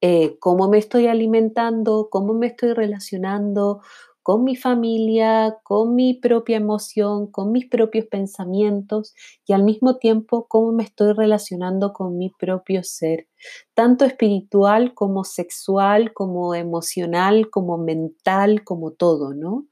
eh, 0.00 0.36
cómo 0.38 0.68
me 0.68 0.78
estoy 0.78 1.06
alimentando, 1.06 2.08
cómo 2.10 2.34
me 2.34 2.48
estoy 2.48 2.74
relacionando, 2.74 3.80
con 4.24 4.42
mi 4.42 4.56
familia, 4.56 5.58
con 5.64 5.94
mi 5.94 6.14
propia 6.14 6.56
emoción, 6.56 7.30
con 7.30 7.52
mis 7.52 7.68
propios 7.68 8.06
pensamientos 8.06 9.14
y 9.46 9.52
al 9.52 9.64
mismo 9.64 9.98
tiempo 9.98 10.48
cómo 10.48 10.72
me 10.72 10.82
estoy 10.82 11.12
relacionando 11.12 11.92
con 11.92 12.16
mi 12.16 12.30
propio 12.30 12.82
ser, 12.84 13.28
tanto 13.74 14.06
espiritual 14.06 14.94
como 14.94 15.24
sexual, 15.24 16.14
como 16.14 16.54
emocional, 16.54 17.50
como 17.50 17.76
mental, 17.76 18.64
como 18.64 18.92
todo, 18.92 19.34
¿no? 19.34 19.66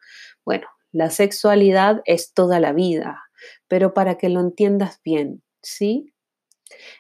Bueno, 0.45 0.67
la 0.93 1.09
sexualidad 1.09 2.03
es 2.05 2.35
toda 2.35 2.61
la 2.61 2.75
vida, 2.75 3.23
pero 3.69 3.95
para 3.95 4.19
que 4.19 4.29
lo 4.29 4.41
entiendas 4.41 5.01
bien, 5.03 5.43
¿sí? 5.63 6.13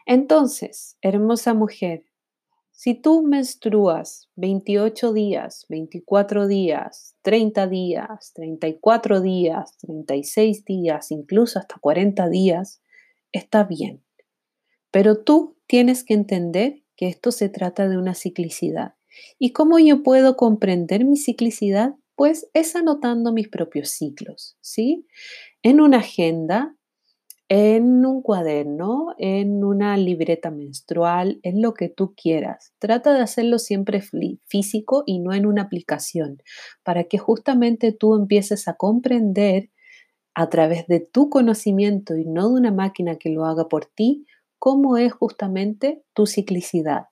Entonces, 0.06 0.97
hermosa 1.02 1.52
mujer, 1.52 2.04
si 2.72 2.94
tú 2.94 3.22
menstruas 3.22 4.28
28 4.36 5.12
días, 5.12 5.66
24 5.68 6.48
días, 6.48 7.14
30 7.22 7.68
días, 7.68 8.32
34 8.34 9.20
días, 9.20 9.76
36 9.78 10.64
días, 10.64 11.10
incluso 11.10 11.58
hasta 11.58 11.76
40 11.78 12.28
días, 12.28 12.82
está 13.30 13.64
bien. 13.64 14.02
Pero 14.90 15.22
tú 15.22 15.56
tienes 15.66 16.02
que 16.02 16.14
entender 16.14 16.82
que 16.96 17.08
esto 17.08 17.30
se 17.30 17.48
trata 17.48 17.88
de 17.88 17.98
una 17.98 18.14
ciclicidad. 18.14 18.94
¿Y 19.38 19.52
cómo 19.52 19.78
yo 19.78 20.02
puedo 20.02 20.36
comprender 20.36 21.04
mi 21.04 21.16
ciclicidad? 21.16 21.94
Pues 22.14 22.48
es 22.54 22.74
anotando 22.74 23.32
mis 23.32 23.48
propios 23.48 23.90
ciclos, 23.90 24.56
¿sí? 24.60 25.06
En 25.62 25.80
una 25.80 25.98
agenda 25.98 26.76
en 27.49 28.06
un 28.06 28.22
cuaderno, 28.22 29.14
en 29.18 29.64
una 29.64 29.96
libreta 29.96 30.50
menstrual, 30.50 31.40
en 31.42 31.61
lo 31.62 31.75
que 31.75 31.88
tú 31.88 32.14
quieras. 32.16 32.72
Trata 32.78 33.12
de 33.14 33.20
hacerlo 33.20 33.58
siempre 33.58 34.02
físico 34.46 35.02
y 35.06 35.18
no 35.20 35.34
en 35.34 35.46
una 35.46 35.62
aplicación, 35.62 36.42
para 36.82 37.04
que 37.04 37.18
justamente 37.18 37.92
tú 37.92 38.14
empieces 38.16 38.68
a 38.68 38.75
comprender 38.75 39.70
a 40.34 40.49
través 40.50 40.87
de 40.87 41.00
tu 41.00 41.30
conocimiento 41.30 42.16
y 42.16 42.25
no 42.26 42.49
de 42.50 42.54
una 42.61 42.72
máquina 42.72 43.16
que 43.16 43.30
lo 43.30 43.44
haga 43.46 43.68
por 43.68 43.87
ti, 43.87 44.26
cómo 44.58 44.96
es 44.96 45.12
justamente 45.12 46.04
tu 46.14 46.26
ciclicidad. 46.26 47.06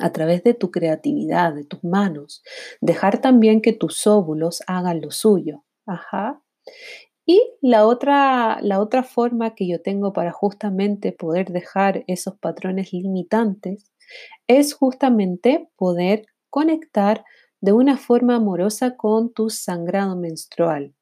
A 0.00 0.12
través 0.12 0.44
de 0.44 0.54
tu 0.54 0.70
creatividad, 0.70 1.54
de 1.54 1.64
tus 1.64 1.82
manos. 1.84 2.42
Dejar 2.80 3.20
también 3.20 3.62
que 3.62 3.72
tus 3.72 4.06
óvulos 4.06 4.62
hagan 4.66 5.00
lo 5.00 5.10
suyo. 5.10 5.64
Ajá. 5.86 6.42
Y 7.26 7.42
la 7.60 7.86
otra, 7.86 8.60
la 8.62 8.80
otra 8.80 9.02
forma 9.02 9.54
que 9.56 9.66
yo 9.66 9.82
tengo 9.82 10.12
para 10.12 10.30
justamente 10.30 11.10
poder 11.10 11.50
dejar 11.50 12.04
esos 12.06 12.38
patrones 12.38 12.92
limitantes 12.92 13.92
es 14.46 14.74
justamente 14.74 15.68
poder 15.76 16.26
conectar 16.50 17.24
de 17.60 17.72
una 17.72 17.96
forma 17.96 18.36
amorosa 18.36 18.96
con 18.96 19.32
tu 19.32 19.50
sangrado 19.50 20.14
menstrual. 20.16 20.94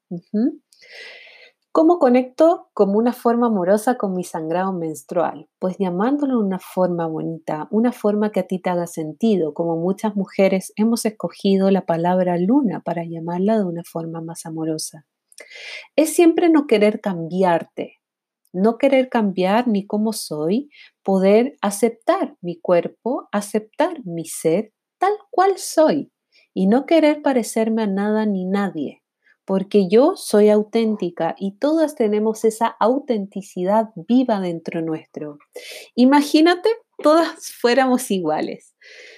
¿Cómo 1.71 1.99
conecto 1.99 2.69
como 2.73 2.97
una 2.97 3.13
forma 3.13 3.47
amorosa 3.47 3.95
con 3.97 4.15
mi 4.15 4.23
sangrado 4.23 4.73
menstrual? 4.73 5.47
Pues 5.59 5.75
llamándolo 5.77 6.39
una 6.39 6.57
forma 6.57 7.05
bonita, 7.05 7.67
una 7.69 7.91
forma 7.91 8.31
que 8.31 8.39
a 8.39 8.47
ti 8.47 8.59
te 8.59 8.69
haga 8.69 8.87
sentido, 8.87 9.53
como 9.53 9.75
muchas 9.75 10.15
mujeres 10.15 10.73
hemos 10.75 11.05
escogido 11.05 11.69
la 11.69 11.85
palabra 11.85 12.37
luna 12.37 12.79
para 12.79 13.03
llamarla 13.03 13.57
de 13.57 13.65
una 13.65 13.83
forma 13.83 14.21
más 14.21 14.45
amorosa. 14.45 15.05
Es 15.95 16.13
siempre 16.13 16.49
no 16.49 16.67
querer 16.67 17.01
cambiarte, 17.01 18.01
no 18.53 18.77
querer 18.77 19.09
cambiar 19.09 19.67
ni 19.67 19.85
cómo 19.85 20.13
soy, 20.13 20.69
poder 21.03 21.57
aceptar 21.61 22.35
mi 22.41 22.59
cuerpo, 22.59 23.27
aceptar 23.31 24.05
mi 24.05 24.25
ser 24.25 24.71
tal 24.97 25.13
cual 25.29 25.57
soy 25.57 26.11
y 26.53 26.67
no 26.67 26.85
querer 26.85 27.21
parecerme 27.21 27.83
a 27.83 27.87
nada 27.87 28.25
ni 28.25 28.45
nadie, 28.45 29.03
porque 29.43 29.87
yo 29.89 30.15
soy 30.15 30.49
auténtica 30.49 31.35
y 31.37 31.57
todas 31.57 31.95
tenemos 31.95 32.45
esa 32.45 32.67
autenticidad 32.79 33.89
viva 33.95 34.39
dentro 34.39 34.81
nuestro. 34.81 35.37
Imagínate, 35.95 36.69
todas 37.03 37.51
fuéramos 37.59 38.09
iguales. 38.09 38.73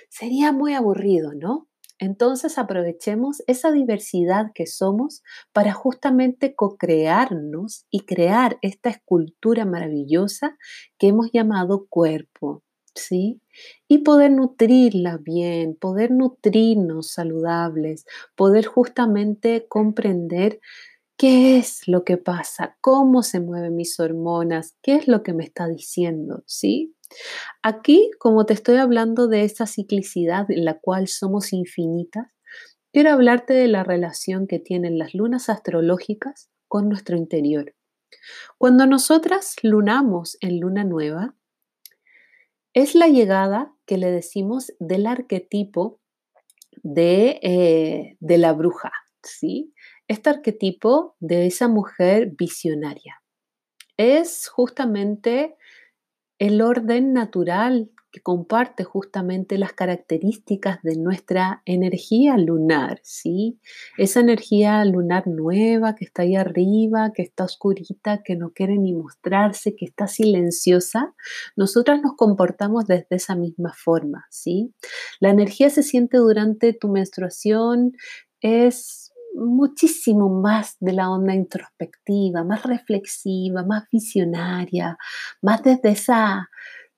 Sería 0.09 0.51
muy 0.51 0.73
aburrido, 0.73 1.33
¿no? 1.35 1.67
Entonces 1.99 2.57
aprovechemos 2.57 3.41
esa 3.47 3.71
diversidad 3.71 4.51
que 4.53 4.67
somos 4.67 5.23
para 5.53 5.73
justamente 5.73 6.55
co-crearnos 6.55 7.85
y 7.89 8.01
crear 8.01 8.57
esta 8.61 8.89
escultura 8.89 9.65
maravillosa 9.65 10.57
que 10.99 11.07
hemos 11.07 11.31
llamado 11.31 11.87
cuerpo, 11.89 12.63
¿sí? 12.95 13.41
Y 13.87 13.99
poder 13.99 14.31
nutrirla 14.31 15.17
bien, 15.17 15.75
poder 15.75 16.11
nutrirnos 16.11 17.11
saludables, 17.13 18.05
poder 18.35 18.65
justamente 18.65 19.65
comprender 19.67 20.59
qué 21.17 21.57
es 21.57 21.87
lo 21.87 22.03
que 22.03 22.17
pasa, 22.17 22.77
cómo 22.81 23.23
se 23.23 23.39
mueven 23.39 23.75
mis 23.75 23.99
hormonas, 23.99 24.77
qué 24.83 24.95
es 24.95 25.07
lo 25.07 25.23
que 25.23 25.33
me 25.33 25.43
está 25.43 25.67
diciendo, 25.67 26.43
¿sí? 26.45 26.95
Aquí, 27.63 28.11
como 28.19 28.45
te 28.45 28.53
estoy 28.53 28.77
hablando 28.77 29.27
de 29.27 29.43
esa 29.43 29.65
ciclicidad 29.65 30.49
en 30.51 30.65
la 30.65 30.79
cual 30.79 31.07
somos 31.07 31.53
infinitas, 31.53 32.27
quiero 32.93 33.11
hablarte 33.11 33.53
de 33.53 33.67
la 33.67 33.83
relación 33.83 34.47
que 34.47 34.59
tienen 34.59 34.99
las 34.99 35.13
lunas 35.13 35.49
astrológicas 35.49 36.49
con 36.67 36.87
nuestro 36.89 37.17
interior. 37.17 37.73
Cuando 38.57 38.85
nosotras 38.85 39.55
lunamos 39.63 40.37
en 40.41 40.59
luna 40.59 40.83
nueva, 40.83 41.35
es 42.73 42.93
la 42.93 43.07
llegada 43.07 43.73
que 43.85 43.97
le 43.97 44.11
decimos 44.11 44.71
del 44.79 45.07
arquetipo 45.07 45.99
de, 46.83 47.39
eh, 47.41 48.17
de 48.19 48.37
la 48.37 48.53
bruja, 48.53 48.91
¿sí? 49.23 49.73
Este 50.07 50.29
arquetipo 50.29 51.15
de 51.19 51.47
esa 51.47 51.67
mujer 51.67 52.31
visionaria. 52.37 53.21
Es 53.97 54.47
justamente 54.47 55.57
el 56.39 56.61
orden 56.61 57.13
natural 57.13 57.91
que 58.11 58.21
comparte 58.21 58.85
justamente 58.85 59.57
las 59.57 59.73
características 59.73 60.81
de 60.81 60.95
nuestra 60.95 61.61
energía 61.65 62.37
lunar, 62.37 63.01
¿sí? 63.03 63.59
Esa 63.97 64.21
energía 64.21 64.85
lunar 64.85 65.27
nueva 65.27 65.95
que 65.95 66.05
está 66.05 66.21
ahí 66.21 66.35
arriba, 66.35 67.11
que 67.13 67.23
está 67.23 67.43
oscurita, 67.43 68.23
que 68.23 68.37
no 68.37 68.53
quiere 68.53 68.77
ni 68.77 68.93
mostrarse, 68.93 69.75
que 69.75 69.83
está 69.83 70.07
silenciosa, 70.07 71.13
nosotras 71.57 72.01
nos 72.01 72.15
comportamos 72.15 72.85
desde 72.85 73.17
esa 73.17 73.35
misma 73.35 73.73
forma, 73.75 74.25
¿sí? 74.29 74.73
La 75.19 75.29
energía 75.29 75.69
se 75.69 75.83
siente 75.83 76.17
durante 76.17 76.71
tu 76.71 76.87
menstruación, 76.87 77.91
es 78.39 79.06
muchísimo 79.37 80.29
más 80.29 80.75
de 80.79 80.93
la 80.93 81.09
onda 81.09 81.33
introspectiva, 81.35 82.43
más 82.43 82.63
reflexiva, 82.63 83.63
más 83.63 83.85
visionaria, 83.91 84.97
más 85.41 85.63
desde 85.63 85.89
esa, 85.91 86.49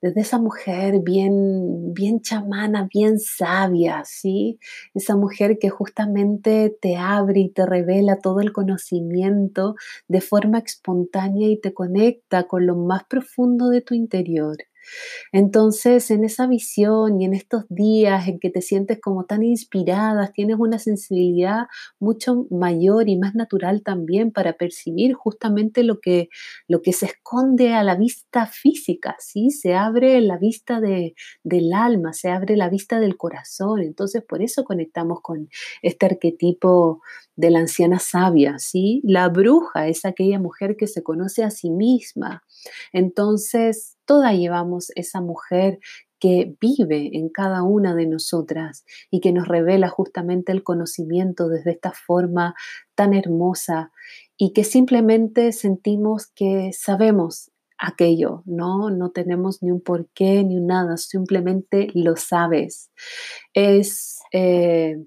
desde 0.02 0.22
esa 0.22 0.40
mujer 0.40 1.02
bien, 1.04 1.94
bien 1.94 2.22
chamana, 2.22 2.88
bien 2.92 3.20
sabia, 3.20 4.04
¿sí? 4.06 4.60
Esa 4.94 5.16
mujer 5.16 5.58
que 5.60 5.70
justamente 5.70 6.76
te 6.82 6.96
abre 6.98 7.42
y 7.42 7.50
te 7.50 7.66
revela 7.66 8.20
todo 8.20 8.40
el 8.40 8.54
conocimiento 8.54 9.76
de 10.08 10.22
forma 10.22 10.60
espontánea 10.60 11.50
y 11.50 11.60
te 11.60 11.74
conecta 11.74 12.44
con 12.48 12.66
lo 12.66 12.76
más 12.76 13.04
profundo 13.06 13.70
de 13.70 13.82
tu 13.82 13.94
interior. 13.94 14.58
Entonces, 15.32 16.12
en 16.12 16.24
esa 16.24 16.48
visión 16.48 17.22
y 17.22 17.26
en 17.26 17.34
estos 17.34 17.66
días 17.70 18.28
en 18.28 18.40
que 18.40 18.50
te 18.50 18.62
sientes 18.62 19.00
como 19.02 19.26
tan 19.26 19.44
inspirada, 19.44 20.32
tienes 20.34 20.58
una 20.60 20.80
sensibilidad 20.80 21.68
mucho 22.00 22.48
mayor 22.50 23.10
y 23.10 23.18
más 23.18 23.36
natural 23.36 23.84
también 23.84 24.32
para 24.32 24.54
percibir 24.54 25.14
justamente 25.14 25.84
lo 25.84 26.00
que, 26.00 26.30
lo 26.68 26.82
que 26.82 26.94
se 26.94 27.08
esconde 27.08 27.74
a 27.74 27.84
la 27.84 27.96
vista 27.96 28.48
física, 28.48 29.16
¿sí? 29.20 29.52
Se 29.52 29.76
abre 29.76 30.22
la 30.22 30.38
vista 30.38 30.80
de, 30.82 31.14
del 31.44 31.74
alma, 31.74 32.14
se 32.14 32.30
abre 32.30 32.56
la 32.56 32.70
vista 32.70 33.00
del 33.00 33.18
corazón. 33.18 33.82
Entonces, 33.82 34.24
por 34.28 34.42
eso 34.42 34.64
conectamos 34.64 35.20
con 35.22 35.50
este 35.82 36.06
arquetipo 36.06 37.02
de 37.36 37.52
la 37.52 37.60
anciana 37.60 38.00
sabia, 38.00 38.60
¿sí? 38.60 39.02
La 39.04 39.30
bruja 39.30 39.88
es 39.88 40.06
aquella 40.06 40.40
mujer 40.40 40.76
que 40.78 40.88
se 40.88 41.04
conoce 41.04 41.44
a 41.44 41.52
sí 41.52 41.70
misma. 41.70 42.44
Entonces, 42.92 43.98
toda 44.10 44.34
llevamos 44.34 44.92
esa 44.96 45.22
mujer 45.22 45.78
que 46.20 46.56
vive 46.60 47.16
en 47.16 47.30
cada 47.30 47.62
una 47.62 47.94
de 47.94 48.08
nosotras 48.08 48.84
y 49.12 49.22
que 49.22 49.32
nos 49.32 49.48
revela 49.48 49.88
justamente 49.88 50.52
el 50.52 50.64
conocimiento 50.64 51.48
desde 51.48 51.74
esta 51.74 51.92
forma 51.92 52.56
tan 52.96 53.14
hermosa 53.14 53.92
y 54.36 54.52
que 54.54 54.64
simplemente 54.64 55.52
sentimos 55.52 56.26
que 56.26 56.72
sabemos 56.74 57.52
aquello, 57.78 58.42
¿no? 58.48 58.90
No 58.90 59.12
tenemos 59.12 59.62
ni 59.62 59.70
un 59.70 59.80
porqué 59.80 60.44
ni 60.44 60.58
un 60.58 60.66
nada, 60.66 60.98
simplemente 60.98 61.90
lo 61.94 62.16
sabes. 62.16 62.90
Es 63.54 64.22
eh, 64.34 65.06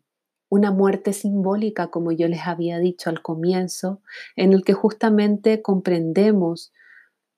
una 0.49 0.71
muerte 0.71 1.13
simbólica, 1.13 1.89
como 1.89 2.13
yo 2.13 2.29
les 2.29 2.47
había 2.47 2.79
dicho 2.79 3.11
al 3.11 3.21
comienzo, 3.21 4.01
en 4.37 4.53
el 4.53 4.63
que 4.63 4.75
justamente 4.75 5.61
comprendemos 5.61 6.73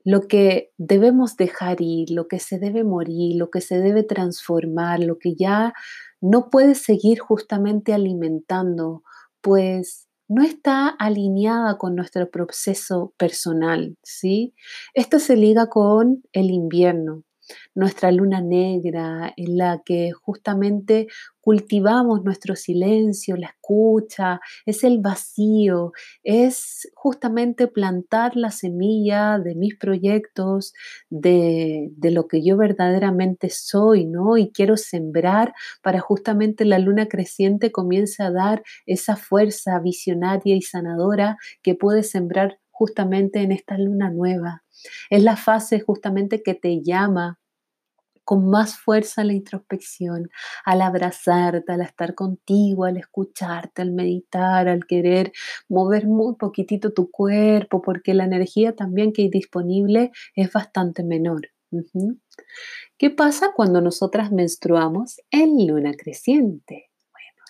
lo 0.04 0.28
que 0.28 0.72
debemos 0.78 1.36
dejar 1.36 1.80
ir, 1.80 2.10
lo 2.10 2.28
que 2.28 2.38
se 2.38 2.58
debe 2.58 2.84
morir, 2.84 3.36
lo 3.36 3.50
que 3.50 3.60
se 3.60 3.78
debe 3.80 4.02
transformar, 4.02 5.00
lo 5.00 5.18
que 5.18 5.34
ya 5.34 5.72
no 6.20 6.50
puede 6.50 6.74
seguir 6.74 7.18
justamente 7.20 7.92
alimentando, 7.94 9.02
pues 9.40 10.08
no 10.28 10.42
está 10.42 10.88
alineada 10.88 11.76
con 11.78 11.96
nuestro 11.96 12.30
proceso 12.30 13.14
personal, 13.18 13.96
¿sí? 14.02 14.54
Esto 14.94 15.18
se 15.18 15.36
liga 15.36 15.68
con 15.68 16.22
el 16.32 16.50
invierno, 16.50 17.24
nuestra 17.74 18.10
luna 18.12 18.40
negra, 18.40 19.32
en 19.36 19.58
la 19.58 19.82
que 19.84 20.12
justamente 20.12 21.08
cultivamos 21.40 22.24
nuestro 22.24 22.56
silencio, 22.56 23.36
la 23.36 23.48
escucha, 23.48 24.40
es 24.64 24.82
el 24.82 25.00
vacío, 25.00 25.92
es 26.22 26.90
justamente 26.94 27.68
plantar 27.68 28.34
la 28.34 28.50
semilla 28.50 29.38
de 29.38 29.54
mis 29.54 29.76
proyectos, 29.76 30.72
de, 31.10 31.90
de, 31.96 32.10
lo 32.10 32.28
que 32.28 32.42
yo 32.42 32.56
verdaderamente 32.56 33.50
soy, 33.50 34.06
¿no? 34.06 34.38
Y 34.38 34.52
quiero 34.52 34.78
sembrar 34.78 35.52
para 35.82 36.00
justamente 36.00 36.64
la 36.64 36.78
luna 36.78 37.08
creciente 37.08 37.70
comience 37.70 38.22
a 38.22 38.30
dar 38.30 38.62
esa 38.86 39.16
fuerza 39.16 39.78
visionaria 39.80 40.56
y 40.56 40.62
sanadora 40.62 41.36
que 41.62 41.74
puede 41.74 42.04
sembrar 42.04 42.58
justamente 42.70 43.42
en 43.42 43.52
esta 43.52 43.76
luna 43.76 44.10
nueva. 44.10 44.63
Es 45.10 45.22
la 45.22 45.36
fase 45.36 45.80
justamente 45.80 46.42
que 46.42 46.54
te 46.54 46.82
llama 46.82 47.38
con 48.24 48.48
más 48.48 48.78
fuerza 48.78 49.22
la 49.22 49.34
introspección, 49.34 50.30
al 50.64 50.80
abrazarte, 50.82 51.72
al 51.72 51.82
estar 51.82 52.14
contigo, 52.14 52.84
al 52.84 52.96
escucharte, 52.96 53.82
al 53.82 53.92
meditar, 53.92 54.68
al 54.68 54.86
querer 54.86 55.32
mover 55.68 56.06
muy 56.06 56.34
poquitito 56.36 56.92
tu 56.92 57.10
cuerpo, 57.10 57.82
porque 57.82 58.14
la 58.14 58.24
energía 58.24 58.74
también 58.74 59.12
que 59.12 59.22
hay 59.22 59.28
disponible 59.28 60.10
es 60.34 60.50
bastante 60.52 61.04
menor. 61.04 61.48
¿Qué 62.98 63.10
pasa 63.10 63.52
cuando 63.54 63.80
nosotras 63.80 64.32
menstruamos 64.32 65.20
en 65.30 65.66
luna 65.66 65.92
creciente? 65.94 66.90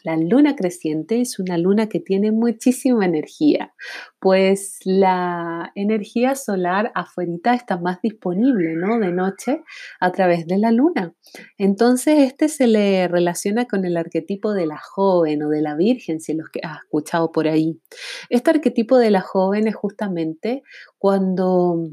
La 0.04 0.18
luna 0.18 0.54
creciente 0.54 1.22
es 1.22 1.38
una 1.38 1.56
luna 1.56 1.88
que 1.88 1.98
tiene 1.98 2.30
muchísima 2.30 3.06
energía, 3.06 3.74
pues 4.20 4.78
la 4.84 5.72
energía 5.74 6.34
solar 6.34 6.92
afuera 6.94 7.54
está 7.54 7.78
más 7.78 8.02
disponible, 8.02 8.74
¿no? 8.76 8.98
De 8.98 9.10
noche 9.12 9.62
a 10.00 10.12
través 10.12 10.46
de 10.46 10.58
la 10.58 10.72
luna. 10.72 11.14
Entonces, 11.56 12.18
este 12.18 12.48
se 12.48 12.66
le 12.66 13.08
relaciona 13.08 13.64
con 13.64 13.86
el 13.86 13.96
arquetipo 13.96 14.52
de 14.52 14.66
la 14.66 14.78
joven 14.78 15.42
o 15.42 15.48
de 15.48 15.62
la 15.62 15.74
virgen, 15.74 16.20
si 16.20 16.34
los 16.34 16.50
que 16.50 16.60
has 16.62 16.82
escuchado 16.82 17.32
por 17.32 17.48
ahí. 17.48 17.80
Este 18.28 18.50
arquetipo 18.50 18.98
de 18.98 19.10
la 19.10 19.22
joven 19.22 19.66
es 19.68 19.74
justamente 19.74 20.62
cuando 20.98 21.88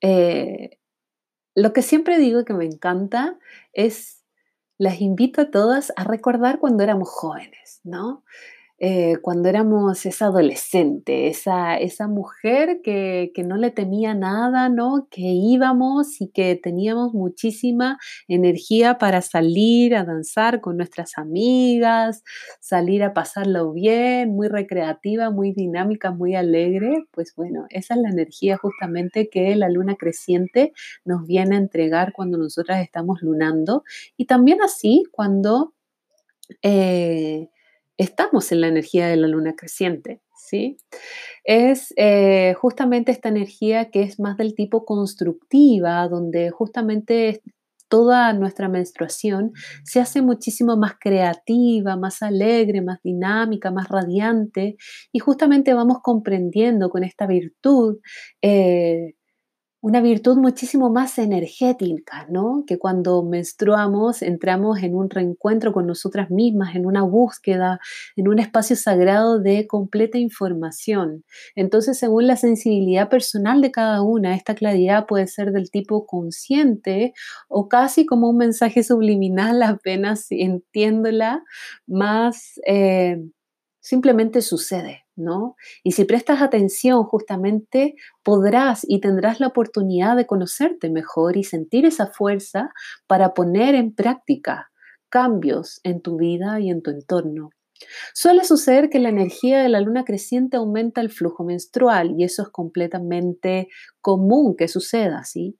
eh, 0.00 0.78
lo 1.54 1.74
que 1.74 1.82
siempre 1.82 2.18
digo 2.18 2.44
que 2.44 2.54
me 2.54 2.64
encanta 2.64 3.38
es 3.74 4.23
las 4.78 5.00
invito 5.00 5.42
a 5.42 5.50
todas 5.50 5.92
a 5.96 6.04
recordar 6.04 6.58
cuando 6.58 6.82
éramos 6.82 7.08
jóvenes, 7.08 7.80
¿no? 7.84 8.24
Eh, 8.78 9.18
cuando 9.22 9.48
éramos 9.48 10.04
esa 10.04 10.26
adolescente, 10.26 11.28
esa, 11.28 11.76
esa 11.76 12.08
mujer 12.08 12.80
que, 12.82 13.30
no 13.46 13.56
le 13.56 13.70
temía 13.70 14.14
nada, 14.14 14.68
¿no? 14.68 15.06
Que 15.10 15.20
íbamos 15.22 16.20
y 16.20 16.28
que 16.28 16.56
teníamos 16.56 17.14
muchísima 17.14 17.98
energía 18.26 18.98
para 18.98 19.22
salir 19.22 19.94
a 19.94 20.04
danzar 20.04 20.60
con 20.60 20.76
nuestras 20.76 21.18
amigas, 21.18 22.24
salir 22.60 23.04
a 23.04 23.14
pasarlo 23.14 23.72
bien, 23.72 24.34
muy 24.34 24.48
recreativa, 24.48 25.30
muy 25.30 25.52
dinámica, 25.52 26.10
muy 26.10 26.34
alegre. 26.34 27.06
Pues 27.12 27.32
bueno, 27.36 27.66
esa 27.70 27.94
es 27.94 28.00
la 28.00 28.10
energía 28.10 28.56
justamente 28.56 29.28
que 29.30 29.54
la 29.54 29.68
luna 29.68 29.94
creciente 29.94 30.72
nos 31.04 31.26
viene 31.26 31.54
a 31.54 31.58
entregar 31.58 32.12
cuando 32.12 32.38
nosotras 32.38 32.82
estamos 32.82 33.22
lunando. 33.22 33.84
Y 34.16 34.26
también 34.26 34.62
así 34.62 35.04
cuando... 35.12 35.74
Eh, 36.60 37.48
estamos 37.96 38.52
en 38.52 38.60
la 38.60 38.68
energía 38.68 39.06
de 39.08 39.16
la 39.16 39.28
luna 39.28 39.54
creciente, 39.56 40.20
¿sí? 40.36 40.76
Es 41.44 41.92
eh, 41.96 42.54
justamente 42.60 43.12
esta 43.12 43.28
energía 43.28 43.90
que 43.90 44.02
es 44.02 44.18
más 44.20 44.36
del 44.36 44.54
tipo 44.54 44.84
constructiva, 44.84 46.06
donde 46.08 46.50
justamente 46.50 47.42
toda 47.88 48.32
nuestra 48.32 48.68
menstruación 48.68 49.52
se 49.84 50.00
hace 50.00 50.22
muchísimo 50.22 50.76
más 50.76 50.94
creativa, 50.98 51.96
más 51.96 52.22
alegre, 52.22 52.82
más 52.82 53.00
dinámica, 53.02 53.70
más 53.70 53.88
radiante, 53.88 54.76
y 55.12 55.18
justamente 55.20 55.74
vamos 55.74 55.98
comprendiendo 56.02 56.90
con 56.90 57.04
esta 57.04 57.26
virtud 57.26 57.98
eh, 58.42 59.14
una 59.84 60.00
virtud 60.00 60.38
muchísimo 60.38 60.88
más 60.88 61.18
energética, 61.18 62.26
¿no? 62.30 62.64
Que 62.66 62.78
cuando 62.78 63.22
menstruamos 63.22 64.22
entramos 64.22 64.82
en 64.82 64.94
un 64.94 65.10
reencuentro 65.10 65.74
con 65.74 65.86
nosotras 65.86 66.30
mismas, 66.30 66.74
en 66.74 66.86
una 66.86 67.02
búsqueda, 67.02 67.80
en 68.16 68.28
un 68.28 68.38
espacio 68.38 68.76
sagrado 68.76 69.40
de 69.40 69.66
completa 69.66 70.16
información. 70.16 71.22
Entonces, 71.54 71.98
según 71.98 72.26
la 72.26 72.36
sensibilidad 72.36 73.10
personal 73.10 73.60
de 73.60 73.72
cada 73.72 74.00
una, 74.00 74.34
esta 74.34 74.54
claridad 74.54 75.04
puede 75.04 75.26
ser 75.26 75.52
del 75.52 75.70
tipo 75.70 76.06
consciente 76.06 77.12
o 77.48 77.68
casi 77.68 78.06
como 78.06 78.30
un 78.30 78.38
mensaje 78.38 78.82
subliminal, 78.84 79.62
apenas 79.62 80.28
entiéndola, 80.30 81.44
más 81.86 82.58
eh, 82.66 83.18
simplemente 83.80 84.40
sucede. 84.40 85.03
¿No? 85.16 85.56
Y 85.82 85.92
si 85.92 86.04
prestas 86.04 86.42
atención, 86.42 87.04
justamente 87.04 87.94
podrás 88.22 88.84
y 88.88 89.00
tendrás 89.00 89.40
la 89.40 89.48
oportunidad 89.48 90.16
de 90.16 90.26
conocerte 90.26 90.90
mejor 90.90 91.36
y 91.36 91.44
sentir 91.44 91.86
esa 91.86 92.06
fuerza 92.06 92.70
para 93.06 93.34
poner 93.34 93.74
en 93.74 93.94
práctica 93.94 94.70
cambios 95.08 95.80
en 95.84 96.00
tu 96.02 96.16
vida 96.16 96.60
y 96.60 96.70
en 96.70 96.82
tu 96.82 96.90
entorno. 96.90 97.50
Suele 98.14 98.44
suceder 98.44 98.88
que 98.88 98.98
la 98.98 99.08
energía 99.08 99.60
de 99.60 99.68
la 99.68 99.80
luna 99.80 100.04
creciente 100.04 100.56
aumenta 100.56 101.00
el 101.00 101.10
flujo 101.10 101.44
menstrual 101.44 102.14
y 102.16 102.24
eso 102.24 102.42
es 102.42 102.48
completamente 102.48 103.68
común 104.00 104.56
que 104.56 104.68
suceda, 104.68 105.24
¿sí? 105.24 105.58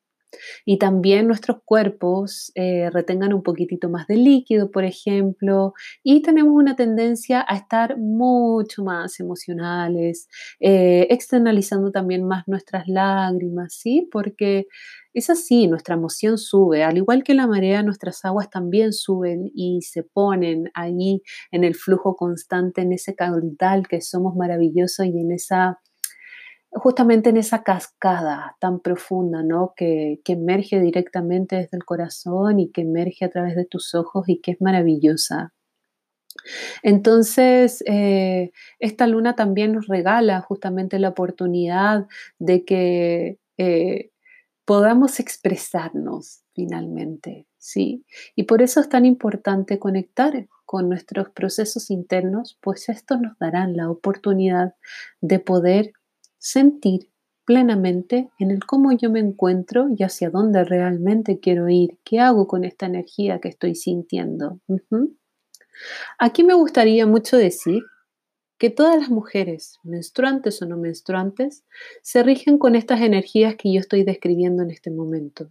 Y 0.64 0.78
también 0.78 1.26
nuestros 1.26 1.58
cuerpos 1.64 2.52
eh, 2.54 2.90
retengan 2.90 3.32
un 3.32 3.42
poquitito 3.42 3.88
más 3.88 4.06
de 4.06 4.16
líquido, 4.16 4.70
por 4.70 4.84
ejemplo, 4.84 5.74
y 6.02 6.22
tenemos 6.22 6.54
una 6.54 6.76
tendencia 6.76 7.44
a 7.48 7.56
estar 7.56 7.98
mucho 7.98 8.84
más 8.84 9.20
emocionales, 9.20 10.28
eh, 10.60 11.06
externalizando 11.10 11.90
también 11.90 12.24
más 12.26 12.46
nuestras 12.48 12.88
lágrimas, 12.88 13.74
¿sí? 13.74 14.08
Porque 14.10 14.66
es 15.14 15.30
así, 15.30 15.68
nuestra 15.68 15.94
emoción 15.94 16.38
sube, 16.38 16.82
al 16.82 16.96
igual 16.96 17.22
que 17.22 17.34
la 17.34 17.46
marea, 17.46 17.84
nuestras 17.84 18.24
aguas 18.24 18.50
también 18.50 18.92
suben 18.92 19.50
y 19.54 19.82
se 19.82 20.02
ponen 20.02 20.70
ahí 20.74 21.22
en 21.52 21.62
el 21.62 21.76
flujo 21.76 22.16
constante, 22.16 22.82
en 22.82 22.92
ese 22.92 23.14
caudal 23.14 23.86
que 23.88 24.00
somos 24.00 24.34
maravillosos 24.34 25.06
y 25.06 25.20
en 25.20 25.30
esa 25.32 25.78
justamente 26.74 27.30
en 27.30 27.36
esa 27.36 27.62
cascada 27.62 28.56
tan 28.60 28.80
profunda, 28.80 29.42
¿no? 29.42 29.74
Que, 29.76 30.20
emerge 30.26 30.80
directamente 30.80 31.56
desde 31.56 31.76
el 31.76 31.84
corazón 31.84 32.58
y 32.58 32.70
que 32.70 32.82
emerge 32.82 33.24
a 33.24 33.30
través 33.30 33.54
de 33.56 33.64
tus 33.64 33.94
ojos 33.94 34.28
y 34.28 34.40
que 34.40 34.52
es 34.52 34.60
maravillosa. 34.60 35.52
Entonces, 36.82 37.82
eh, 37.86 38.50
esta 38.80 39.06
luna 39.06 39.36
también 39.36 39.72
nos 39.72 39.86
regala 39.86 40.40
justamente 40.40 40.98
la 40.98 41.10
oportunidad 41.10 42.06
de 42.38 42.64
que 42.64 43.38
eh, 43.56 44.10
podamos 44.64 45.20
expresarnos 45.20 46.42
finalmente, 46.54 47.46
¿sí? 47.58 48.04
Y 48.34 48.44
por 48.44 48.62
eso 48.62 48.80
es 48.80 48.88
tan 48.88 49.06
importante 49.06 49.78
conectar 49.78 50.48
con 50.64 50.88
nuestros 50.88 51.30
procesos 51.30 51.90
internos, 51.90 52.58
pues 52.60 52.88
esto 52.88 53.16
nos 53.16 53.38
dará 53.38 53.68
la 53.68 53.90
oportunidad 53.90 54.74
de 55.20 55.38
poder 55.38 55.92
sentir 56.44 57.08
plenamente 57.46 58.28
en 58.38 58.50
el 58.50 58.66
cómo 58.66 58.92
yo 58.92 59.10
me 59.10 59.18
encuentro 59.18 59.86
y 59.96 60.02
hacia 60.02 60.28
dónde 60.28 60.62
realmente 60.62 61.40
quiero 61.40 61.70
ir, 61.70 61.96
qué 62.04 62.20
hago 62.20 62.46
con 62.46 62.64
esta 62.64 62.84
energía 62.84 63.40
que 63.40 63.48
estoy 63.48 63.74
sintiendo. 63.74 64.60
Aquí 66.18 66.44
me 66.44 66.52
gustaría 66.52 67.06
mucho 67.06 67.38
decir 67.38 67.82
que 68.58 68.68
todas 68.68 68.98
las 68.98 69.08
mujeres, 69.08 69.78
menstruantes 69.84 70.60
o 70.60 70.66
no 70.66 70.76
menstruantes, 70.76 71.64
se 72.02 72.22
rigen 72.22 72.58
con 72.58 72.74
estas 72.74 73.00
energías 73.00 73.56
que 73.56 73.72
yo 73.72 73.80
estoy 73.80 74.04
describiendo 74.04 74.62
en 74.62 74.70
este 74.70 74.90
momento. 74.90 75.50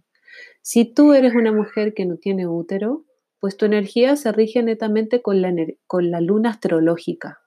Si 0.62 0.84
tú 0.84 1.12
eres 1.12 1.34
una 1.34 1.50
mujer 1.50 1.92
que 1.92 2.06
no 2.06 2.18
tiene 2.18 2.46
útero, 2.46 3.04
pues 3.40 3.56
tu 3.56 3.66
energía 3.66 4.14
se 4.14 4.30
rige 4.30 4.62
netamente 4.62 5.22
con 5.22 5.42
la, 5.42 5.52
con 5.88 6.12
la 6.12 6.20
luna 6.20 6.50
astrológica. 6.50 7.40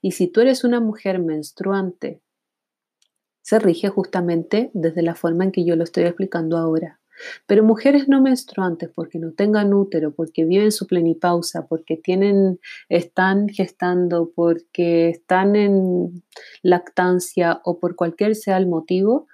Y 0.00 0.12
si 0.12 0.28
tú 0.28 0.40
eres 0.40 0.62
una 0.62 0.78
mujer 0.78 1.18
menstruante 1.18 2.22
se 3.46 3.60
rige 3.60 3.90
justamente 3.90 4.72
desde 4.74 5.02
la 5.02 5.14
forma 5.14 5.44
en 5.44 5.52
que 5.52 5.64
yo 5.64 5.76
lo 5.76 5.84
estoy 5.84 6.02
explicando 6.02 6.58
ahora. 6.58 6.98
Pero 7.46 7.62
mujeres 7.62 8.08
no 8.08 8.20
menstruantes, 8.20 8.90
porque 8.92 9.20
no 9.20 9.34
tengan 9.34 9.72
útero, 9.72 10.12
porque 10.12 10.44
viven 10.44 10.72
su 10.72 10.88
plenipausa, 10.88 11.68
porque 11.68 11.96
tienen, 11.96 12.58
están 12.88 13.48
gestando, 13.48 14.32
porque 14.34 15.10
están 15.10 15.54
en 15.54 16.24
lactancia 16.62 17.60
o 17.64 17.78
por 17.78 17.94
cualquier 17.94 18.34
sea 18.34 18.56
el 18.56 18.66
motivo, 18.66 19.28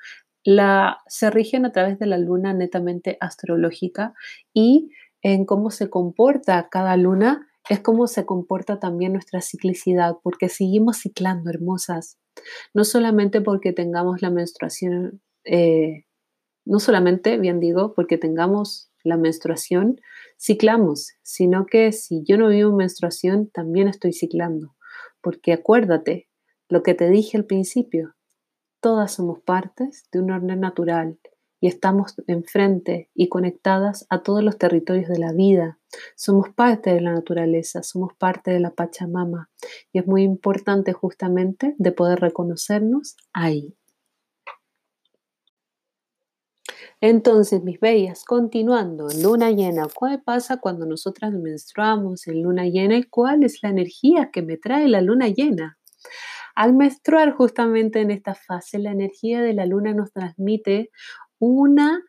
se 1.06 1.30
rigen 1.30 1.64
a 1.64 1.72
través 1.72 1.98
de 1.98 2.04
la 2.04 2.18
luna 2.18 2.52
netamente 2.52 3.16
astrológica 3.18 4.12
y 4.52 4.90
en 5.22 5.46
cómo 5.46 5.70
se 5.70 5.88
comporta 5.88 6.68
cada 6.70 6.98
luna 6.98 7.48
es 7.70 7.80
cómo 7.80 8.06
se 8.08 8.26
comporta 8.26 8.78
también 8.78 9.12
nuestra 9.14 9.40
ciclicidad, 9.40 10.16
porque 10.22 10.50
seguimos 10.50 10.98
ciclando, 10.98 11.48
hermosas. 11.48 12.18
No 12.74 12.84
solamente 12.84 13.40
porque 13.40 13.72
tengamos 13.72 14.22
la 14.22 14.30
menstruación, 14.30 15.22
eh, 15.44 16.04
no 16.64 16.80
solamente, 16.80 17.38
bien 17.38 17.60
digo, 17.60 17.94
porque 17.94 18.18
tengamos 18.18 18.90
la 19.04 19.16
menstruación, 19.16 20.00
ciclamos, 20.38 21.12
sino 21.22 21.66
que 21.66 21.92
si 21.92 22.22
yo 22.24 22.38
no 22.38 22.48
vivo 22.48 22.72
menstruación, 22.72 23.50
también 23.50 23.88
estoy 23.88 24.12
ciclando. 24.12 24.74
Porque 25.20 25.52
acuérdate, 25.52 26.28
lo 26.68 26.82
que 26.82 26.94
te 26.94 27.10
dije 27.10 27.36
al 27.36 27.44
principio, 27.44 28.14
todas 28.80 29.14
somos 29.14 29.40
partes 29.40 30.04
de 30.12 30.20
un 30.20 30.30
orden 30.30 30.60
natural 30.60 31.18
y 31.62 31.68
estamos 31.68 32.16
enfrente 32.26 33.08
y 33.14 33.28
conectadas 33.28 34.04
a 34.10 34.24
todos 34.24 34.42
los 34.42 34.58
territorios 34.58 35.08
de 35.08 35.20
la 35.20 35.32
vida. 35.32 35.78
Somos 36.16 36.50
parte 36.50 36.92
de 36.92 37.00
la 37.00 37.12
naturaleza, 37.12 37.84
somos 37.84 38.14
parte 38.18 38.50
de 38.50 38.58
la 38.58 38.72
Pachamama 38.72 39.48
y 39.92 40.00
es 40.00 40.06
muy 40.08 40.24
importante 40.24 40.92
justamente 40.92 41.76
de 41.78 41.92
poder 41.92 42.18
reconocernos 42.18 43.16
ahí. 43.32 43.76
Entonces, 47.00 47.62
mis 47.62 47.78
bellas, 47.78 48.24
continuando, 48.24 49.06
luna 49.22 49.52
llena, 49.52 49.86
¿cuál 49.94 50.20
pasa 50.20 50.56
cuando 50.56 50.84
nosotras 50.84 51.32
menstruamos 51.32 52.26
en 52.26 52.42
luna 52.42 52.66
llena 52.66 52.96
y 52.96 53.04
cuál 53.04 53.44
es 53.44 53.62
la 53.62 53.70
energía 53.70 54.30
que 54.32 54.42
me 54.42 54.56
trae 54.56 54.88
la 54.88 55.00
luna 55.00 55.28
llena? 55.28 55.78
Al 56.56 56.74
menstruar 56.74 57.32
justamente 57.32 58.00
en 58.00 58.10
esta 58.10 58.34
fase, 58.34 58.78
la 58.78 58.90
energía 58.90 59.40
de 59.40 59.54
la 59.54 59.64
luna 59.64 59.94
nos 59.94 60.12
transmite 60.12 60.90
una 61.42 62.04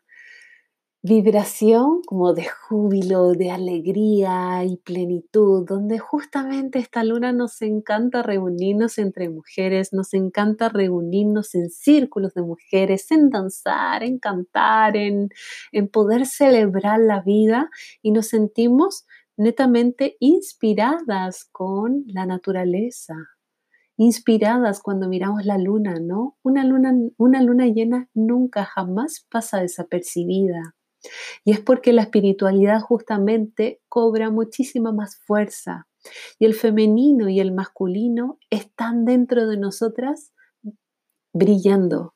vibración 1.02 2.02
como 2.06 2.34
de 2.34 2.44
júbilo, 2.46 3.32
de 3.32 3.50
alegría 3.50 4.64
y 4.64 4.76
plenitud, 4.76 5.66
donde 5.66 5.98
justamente 5.98 6.78
esta 6.78 7.02
luna 7.02 7.32
nos 7.32 7.60
encanta 7.60 8.22
reunirnos 8.22 8.96
entre 8.98 9.28
mujeres, 9.28 9.92
nos 9.92 10.14
encanta 10.14 10.68
reunirnos 10.68 11.54
en 11.56 11.68
círculos 11.68 12.32
de 12.34 12.42
mujeres, 12.42 13.10
en 13.10 13.28
danzar, 13.28 14.04
en 14.04 14.20
cantar, 14.20 14.96
en, 14.96 15.30
en 15.72 15.88
poder 15.88 16.26
celebrar 16.26 17.00
la 17.00 17.20
vida 17.20 17.70
y 18.02 18.12
nos 18.12 18.28
sentimos 18.28 19.04
netamente 19.36 20.16
inspiradas 20.20 21.44
con 21.50 22.04
la 22.06 22.24
naturaleza, 22.24 23.14
inspiradas 23.96 24.80
cuando 24.80 25.08
miramos 25.08 25.44
la 25.44 25.58
luna, 25.58 26.00
¿no? 26.00 26.36
Una 26.42 26.64
luna, 26.64 26.94
una 27.16 27.42
luna 27.42 27.66
llena 27.66 28.08
nunca, 28.14 28.64
jamás 28.64 29.26
pasa 29.30 29.60
desapercibida. 29.60 30.74
Y 31.44 31.52
es 31.52 31.60
porque 31.60 31.92
la 31.92 32.02
espiritualidad 32.02 32.80
justamente 32.80 33.80
cobra 33.88 34.30
muchísima 34.30 34.92
más 34.92 35.16
fuerza. 35.16 35.86
Y 36.38 36.46
el 36.46 36.54
femenino 36.54 37.28
y 37.28 37.40
el 37.40 37.52
masculino 37.52 38.38
están 38.50 39.04
dentro 39.04 39.46
de 39.46 39.56
nosotras 39.56 40.32
brillando. 41.32 42.14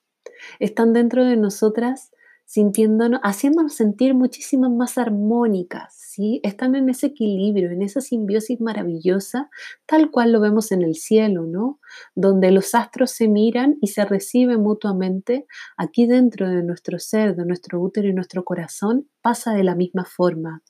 Están 0.58 0.92
dentro 0.92 1.24
de 1.24 1.36
nosotras 1.36 2.10
sintiéndonos, 2.48 3.20
haciéndonos 3.22 3.74
sentir 3.74 4.14
muchísimas 4.14 4.70
más 4.70 4.96
armónicas, 4.96 5.94
¿sí? 5.94 6.40
Están 6.42 6.74
en 6.76 6.88
ese 6.88 7.08
equilibrio, 7.08 7.70
en 7.70 7.82
esa 7.82 8.00
simbiosis 8.00 8.58
maravillosa, 8.58 9.50
tal 9.84 10.11
cual 10.11 10.32
lo 10.32 10.40
vemos 10.40 10.72
en 10.72 10.80
el 10.80 10.94
cielo, 10.94 11.44
¿no? 11.44 11.78
Donde 12.14 12.50
los 12.50 12.74
astros 12.74 13.11
se 13.11 13.28
miran 13.28 13.76
y 13.82 13.88
se 13.88 14.06
reciben 14.06 14.62
mutuamente, 14.62 15.46
aquí 15.76 16.06
dentro 16.06 16.48
de 16.48 16.62
nuestro 16.62 16.98
ser, 16.98 17.37
de 17.37 17.44
nuestro 17.44 17.82
útero 17.82 18.08
y 18.08 18.14
nuestro 18.14 18.44
corazón, 18.44 19.11
pasa 19.20 19.52
de 19.52 19.64
la 19.64 19.74
misma 19.74 20.06
forma. 20.06 20.62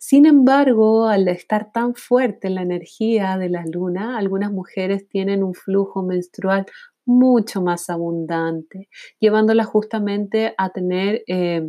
Sin 0.00 0.26
embargo, 0.26 1.06
al 1.06 1.28
estar 1.28 1.70
tan 1.70 1.94
fuerte 1.94 2.50
la 2.50 2.62
energía 2.62 3.38
de 3.38 3.48
la 3.48 3.64
luna, 3.64 4.18
algunas 4.18 4.50
mujeres 4.50 5.08
tienen 5.08 5.44
un 5.44 5.54
flujo 5.54 6.02
menstrual 6.02 6.66
mucho 7.06 7.62
más 7.62 7.88
abundante, 7.88 8.88
llevándola 9.20 9.64
justamente 9.64 10.54
a 10.58 10.70
tener 10.70 11.22
eh, 11.28 11.68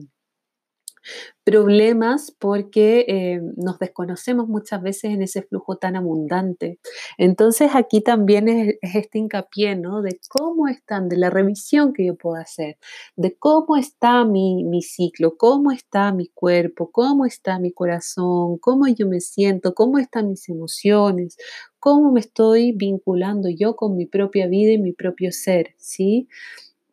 problemas 1.44 2.36
porque 2.38 3.06
eh, 3.08 3.42
nos 3.56 3.80
desconocemos 3.80 4.48
muchas 4.48 4.82
veces 4.82 5.12
en 5.12 5.22
ese 5.22 5.42
flujo 5.44 5.78
tan 5.78 5.96
abundante. 5.96 6.80
Entonces 7.18 7.72
aquí 7.74 8.02
también 8.02 8.50
es, 8.50 8.76
este 8.82 9.20
hincapié, 9.20 9.76
¿no? 9.76 10.02
De 10.02 10.20
cómo 10.30 10.68
están, 10.68 11.08
de 11.10 11.18
la 11.18 11.30
revisión 11.30 11.94
que 11.94 12.06
yo 12.06 12.16
puedo 12.16 12.36
hacer, 12.36 12.78
de 13.16 13.36
cómo 13.38 13.78
está 13.78 14.26
mi, 14.26 14.64
mi 14.66 14.82
ciclo, 14.82 15.38
cómo 15.38 15.72
está 15.72 16.12
mi 16.12 16.28
cuerpo, 16.28 16.92
cómo 16.92 17.26
está 17.26 17.60
mi 17.60 17.72
corazón, 17.72 18.58
cómo 18.58 18.88
yo 18.88 19.08
me 19.08 19.22
siento, 19.22 19.74
cómo 19.74 20.00
están 20.00 20.30
mis 20.30 20.50
emociones, 20.50 21.38
cómo 21.88 22.12
me 22.12 22.20
estoy 22.20 22.74
vinculando 22.74 23.48
yo 23.48 23.78
con 23.78 23.96
mi 23.96 24.06
propia 24.06 24.46
vida 24.48 24.74
y 24.74 24.78
mi 24.78 24.92
propio 24.92 25.32
ser, 25.32 25.74
¿sí? 25.78 26.28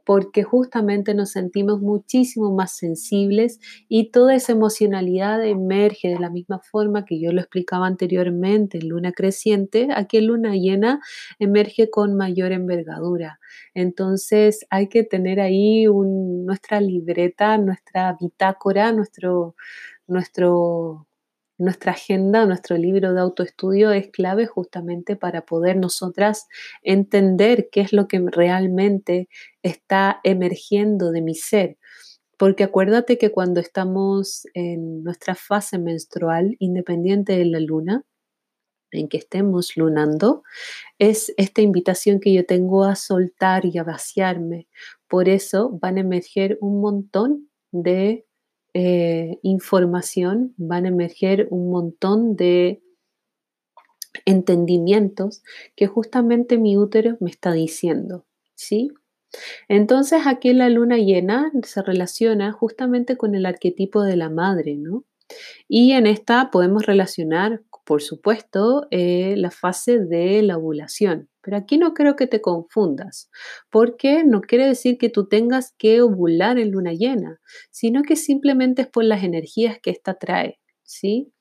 porque 0.05 0.45
justamente 0.45 1.15
nos 1.15 1.33
sentimos 1.33 1.81
muchísimo 1.81 2.55
más 2.55 2.77
sensibles 2.77 3.59
y 3.89 4.13
toda 4.13 4.37
esa 4.37 4.53
emocionalidad 4.53 5.45
emerge 5.45 6.11
de 6.11 6.21
la 6.21 6.31
misma 6.31 6.61
forma 6.61 7.05
que 7.05 7.19
yo 7.19 7.33
lo 7.33 7.41
explicaba 7.41 7.89
anteriormente, 7.89 8.79
en 8.79 8.91
luna 8.91 9.11
creciente, 9.11 9.89
aquí 9.97 10.19
en 10.19 10.29
luna 10.29 10.55
llena 10.55 11.01
emerge 11.41 11.91
con 11.91 12.17
mayor 12.17 12.53
envergadura. 12.53 13.41
Entonces 13.75 14.65
hay 14.71 14.89
que 14.89 15.03
tener 15.03 15.41
ahí 15.41 15.87
nuestra 15.87 16.81
libreta, 16.81 17.59
nuestra 17.59 18.17
bitácora, 18.21 18.93
nuestro, 18.93 19.57
nuestro 20.07 21.09
nuestra 21.59 21.93
agenda, 21.93 22.47
nuestro 22.47 22.77
libro 22.77 23.15
de 23.15 23.21
autoestudio 23.21 23.93
es 23.93 24.11
clave 24.11 24.47
justamente 24.47 25.17
para 25.17 25.45
poder 25.45 25.77
nosotras 25.77 26.47
entender 26.83 27.69
qué 27.71 27.83
es 27.83 27.93
lo 27.93 28.09
que 28.09 28.21
realmente 28.27 29.29
está 29.63 30.21
emergiendo 30.25 31.11
de 31.13 31.23
mi 31.23 31.35
ser. 31.35 31.79
Porque 32.37 32.65
acuérdate 32.65 33.19
que 33.19 33.31
cuando 33.31 33.61
estamos 33.61 34.47
en 34.55 35.05
nuestra 35.05 35.35
fase 35.35 35.79
menstrual, 35.79 36.57
independiente 36.59 37.37
de 37.39 37.45
la 37.45 37.61
luna, 37.61 38.05
en 38.91 39.09
que 39.09 39.19
estemos 39.19 39.77
lunando, 39.77 40.43
es 40.99 41.33
esta 41.37 41.63
invitación 41.63 42.21
que 42.21 42.33
yo 42.33 42.47
tengo 42.47 42.85
a 42.85 42.97
soltar 42.97 43.65
y 43.67 43.79
a 43.79 43.85
vaciarme. 43.85 44.69
Por 45.09 45.29
eso 45.29 45.71
van 45.81 45.97
a 45.97 46.01
emerger 46.01 46.59
un 46.61 46.81
montón 46.81 47.51
de 47.73 48.27
eh, 48.75 49.39
información, 49.43 50.55
van 50.57 50.85
a 50.85 50.89
emerger 50.89 51.49
un 51.51 51.71
montón 51.71 52.37
de 52.37 52.83
entendimientos 54.25 55.43
que 55.77 55.87
justamente 55.87 56.59
mi 56.59 56.77
útero 56.77 57.17
me 57.21 57.31
está 57.31 57.53
diciendo, 57.53 58.27
¿sí? 58.55 58.91
Entonces 59.69 60.27
aquí 60.27 60.53
la 60.53 60.69
luna 60.69 60.97
llena 60.97 61.51
se 61.65 61.83
relaciona 61.83 62.53
justamente 62.53 63.17
con 63.17 63.35
el 63.35 63.47
arquetipo 63.47 64.03
de 64.03 64.17
la 64.17 64.31
madre, 64.31 64.77
¿no? 64.77 65.05
Y 65.69 65.93
en 65.93 66.07
esta 66.07 66.51
podemos 66.51 66.87
relacionar, 66.87 67.63
por 67.85 68.03
supuesto, 68.03 68.87
eh, 68.91 69.35
la 69.37 69.51
fase 69.51 69.99
de 70.01 70.43
la 70.43 70.57
ovulación. 70.59 71.29
Pero 71.43 71.59
aquí 71.59 71.77
no 71.79 71.93
creo 71.95 72.17
que 72.17 72.27
te 72.27 72.41
confundas, 72.41 73.31
porque 73.71 74.25
no 74.25 74.41
quiere 74.41 74.67
decir 74.67 74.97
que 74.99 75.11
tú 75.11 75.29
tengas 75.29 75.75
que 75.79 76.01
ovular 76.01 76.59
en 76.59 76.71
luna 76.71 76.93
llena, 76.95 77.41
sino 77.71 78.03
que 78.03 78.17
simplemente 78.17 78.83
es 78.83 78.89
por 78.89 79.05
las 79.05 79.23
energías 79.25 79.79
que 79.83 79.91
esta 79.91 80.15
trae, 80.15 80.59
¿sí? 80.83 81.34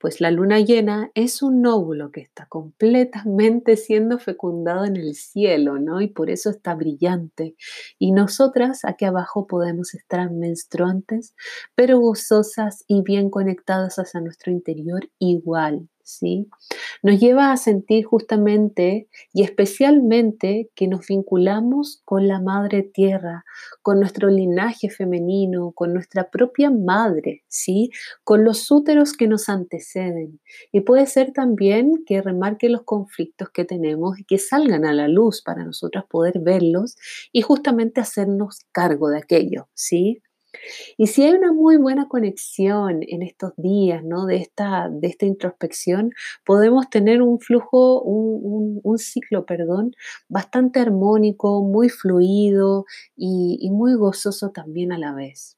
Pues 0.00 0.22
la 0.22 0.30
luna 0.30 0.60
llena 0.60 1.10
es 1.14 1.42
un 1.42 1.64
óvulo 1.66 2.10
que 2.10 2.22
está 2.22 2.46
completamente 2.46 3.76
siendo 3.76 4.18
fecundado 4.18 4.86
en 4.86 4.96
el 4.96 5.14
cielo, 5.14 5.78
¿no? 5.78 6.00
Y 6.00 6.08
por 6.08 6.30
eso 6.30 6.48
está 6.48 6.74
brillante. 6.74 7.54
Y 7.98 8.12
nosotras 8.12 8.86
aquí 8.86 9.04
abajo 9.04 9.46
podemos 9.46 9.94
estar 9.94 10.30
menstruantes, 10.30 11.34
pero 11.74 11.98
gozosas 11.98 12.82
y 12.88 13.02
bien 13.02 13.28
conectadas 13.28 13.98
hacia 13.98 14.22
nuestro 14.22 14.50
interior 14.50 15.10
igual, 15.18 15.86
Nos 17.02 17.20
lleva 17.20 17.52
a 17.52 17.56
sentir 17.56 18.04
justamente 18.04 19.08
y 19.32 19.42
especialmente 19.42 20.70
que 20.74 20.88
nos 20.88 21.06
vinculamos 21.06 22.02
con 22.04 22.28
la 22.28 22.40
madre 22.40 22.82
tierra, 22.82 23.44
con 23.82 24.00
nuestro 24.00 24.28
linaje 24.28 24.90
femenino, 24.90 25.72
con 25.72 25.94
nuestra 25.94 26.30
propia 26.30 26.70
madre, 26.70 27.44
¿sí? 27.48 27.90
Con 28.24 28.44
los 28.44 28.70
úteros 28.70 29.12
que 29.14 29.28
nos 29.28 29.48
anteceden. 29.48 30.40
Y 30.72 30.80
puede 30.80 31.06
ser 31.06 31.32
también 31.32 32.04
que 32.06 32.22
remarque 32.22 32.68
los 32.68 32.82
conflictos 32.82 33.50
que 33.50 33.64
tenemos 33.64 34.18
y 34.18 34.24
que 34.24 34.38
salgan 34.38 34.84
a 34.84 34.92
la 34.92 35.08
luz 35.08 35.42
para 35.42 35.64
nosotras 35.64 36.04
poder 36.08 36.40
verlos 36.40 36.96
y 37.32 37.42
justamente 37.42 38.00
hacernos 38.00 38.66
cargo 38.72 39.08
de 39.08 39.18
aquello, 39.18 39.68
¿sí? 39.74 40.22
Y 40.96 41.06
si 41.06 41.22
hay 41.22 41.32
una 41.32 41.52
muy 41.52 41.76
buena 41.76 42.08
conexión 42.08 43.00
en 43.02 43.22
estos 43.22 43.52
días, 43.56 44.04
¿no? 44.04 44.26
De 44.26 44.36
esta, 44.36 44.88
de 44.90 45.08
esta 45.08 45.26
introspección, 45.26 46.12
podemos 46.44 46.90
tener 46.90 47.22
un 47.22 47.40
flujo, 47.40 48.02
un, 48.02 48.98
ciclo, 48.98 49.46
perdón, 49.46 49.92
bastante 50.28 50.80
armónico, 50.80 51.62
muy 51.62 51.88
fluido 51.88 52.84
y, 53.16 53.58
y 53.60 53.70
muy 53.70 53.94
gozoso 53.94 54.50
también 54.50 54.92
a 54.92 54.98
la 54.98 55.14
vez. 55.14 55.56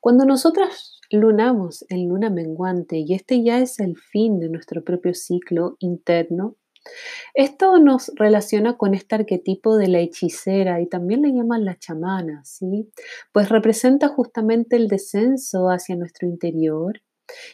Cuando 0.00 0.24
nosotras 0.24 1.00
lunamos 1.10 1.84
en 1.88 2.08
luna 2.08 2.30
menguante 2.30 2.98
y 2.98 3.14
este 3.14 3.42
ya 3.42 3.58
es 3.60 3.78
el 3.80 3.96
fin 3.96 4.38
de 4.40 4.48
nuestro 4.48 4.82
propio 4.82 5.14
ciclo 5.14 5.76
interno, 5.80 6.56
esto 7.34 7.78
nos 7.78 8.12
relaciona 8.16 8.76
con 8.76 8.94
este 8.94 9.14
arquetipo 9.14 9.76
de 9.76 9.88
la 9.88 10.00
hechicera 10.00 10.80
y 10.80 10.86
también 10.86 11.22
le 11.22 11.32
llaman 11.32 11.64
la 11.64 11.78
chamana, 11.78 12.44
¿sí? 12.44 12.90
Pues 13.32 13.48
representa 13.48 14.08
justamente 14.08 14.76
el 14.76 14.88
descenso 14.88 15.68
hacia 15.68 15.96
nuestro 15.96 16.28
interior 16.28 17.00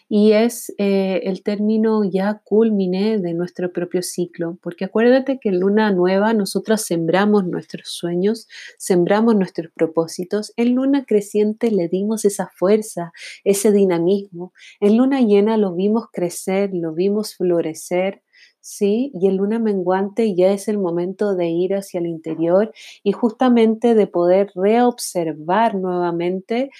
y 0.08 0.32
es 0.32 0.74
eh, 0.78 1.20
el 1.24 1.42
término 1.42 2.02
ya 2.04 2.40
culmine 2.44 3.18
de 3.18 3.34
nuestro 3.34 3.72
propio 3.72 4.02
ciclo, 4.02 4.58
porque 4.62 4.84
acuérdate 4.84 5.38
que 5.38 5.50
en 5.50 5.60
luna 5.60 5.92
nueva 5.92 6.32
nosotros 6.34 6.82
sembramos 6.82 7.46
nuestros 7.46 7.88
sueños, 7.88 8.48
sembramos 8.78 9.36
nuestros 9.36 9.70
propósitos, 9.72 10.52
en 10.56 10.74
luna 10.74 11.04
creciente 11.04 11.70
le 11.70 11.88
dimos 11.88 12.24
esa 12.24 12.50
fuerza, 12.54 13.12
ese 13.44 13.72
dinamismo, 13.72 14.52
en 14.80 14.96
luna 14.96 15.20
llena 15.20 15.56
lo 15.56 15.74
vimos 15.74 16.06
crecer, 16.12 16.70
lo 16.72 16.92
vimos 16.92 17.36
florecer, 17.36 18.22
¿sí? 18.60 19.10
Y 19.14 19.28
el 19.28 19.36
luna 19.36 19.58
menguante 19.58 20.34
ya 20.34 20.52
es 20.52 20.68
el 20.68 20.78
momento 20.78 21.34
de 21.34 21.48
ir 21.48 21.74
hacia 21.74 22.00
el 22.00 22.06
interior 22.06 22.72
y 23.02 23.12
justamente 23.12 23.94
de 23.94 24.06
poder 24.06 24.50
reobservar 24.54 25.74
nuevamente 25.76 26.70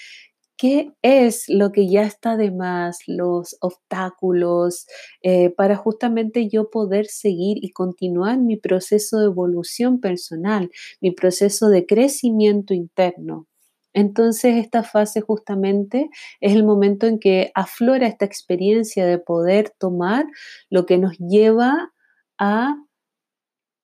qué 0.57 0.93
es 1.03 1.45
lo 1.49 1.73
que 1.73 1.89
ya 1.89 2.03
está 2.03 2.37
de 2.37 2.51
más, 2.51 2.99
los 3.07 3.57
obstáculos, 3.61 4.87
eh, 5.23 5.51
para 5.51 5.77
justamente 5.77 6.49
yo 6.49 6.69
poder 6.71 7.07
seguir 7.07 7.59
y 7.65 7.71
continuar 7.71 8.39
mi 8.39 8.57
proceso 8.57 9.19
de 9.21 9.27
evolución 9.27 10.01
personal, 10.01 10.71
mi 11.01 11.13
proceso 11.13 11.69
de 11.69 11.87
crecimiento 11.87 12.75
interno. 12.75 13.47
Entonces 13.95 14.57
esta 14.57 14.83
fase 14.83 15.21
justamente 15.21 16.11
es 16.41 16.53
el 16.55 16.65
momento 16.65 17.07
en 17.07 17.19
que 17.19 17.51
aflora 17.55 18.07
esta 18.07 18.25
experiencia 18.25 19.07
de 19.07 19.19
poder 19.19 19.71
tomar 19.79 20.27
lo 20.71 20.87
que 20.87 20.99
nos 20.99 21.17
lleva 21.19 21.93
a 22.39 22.77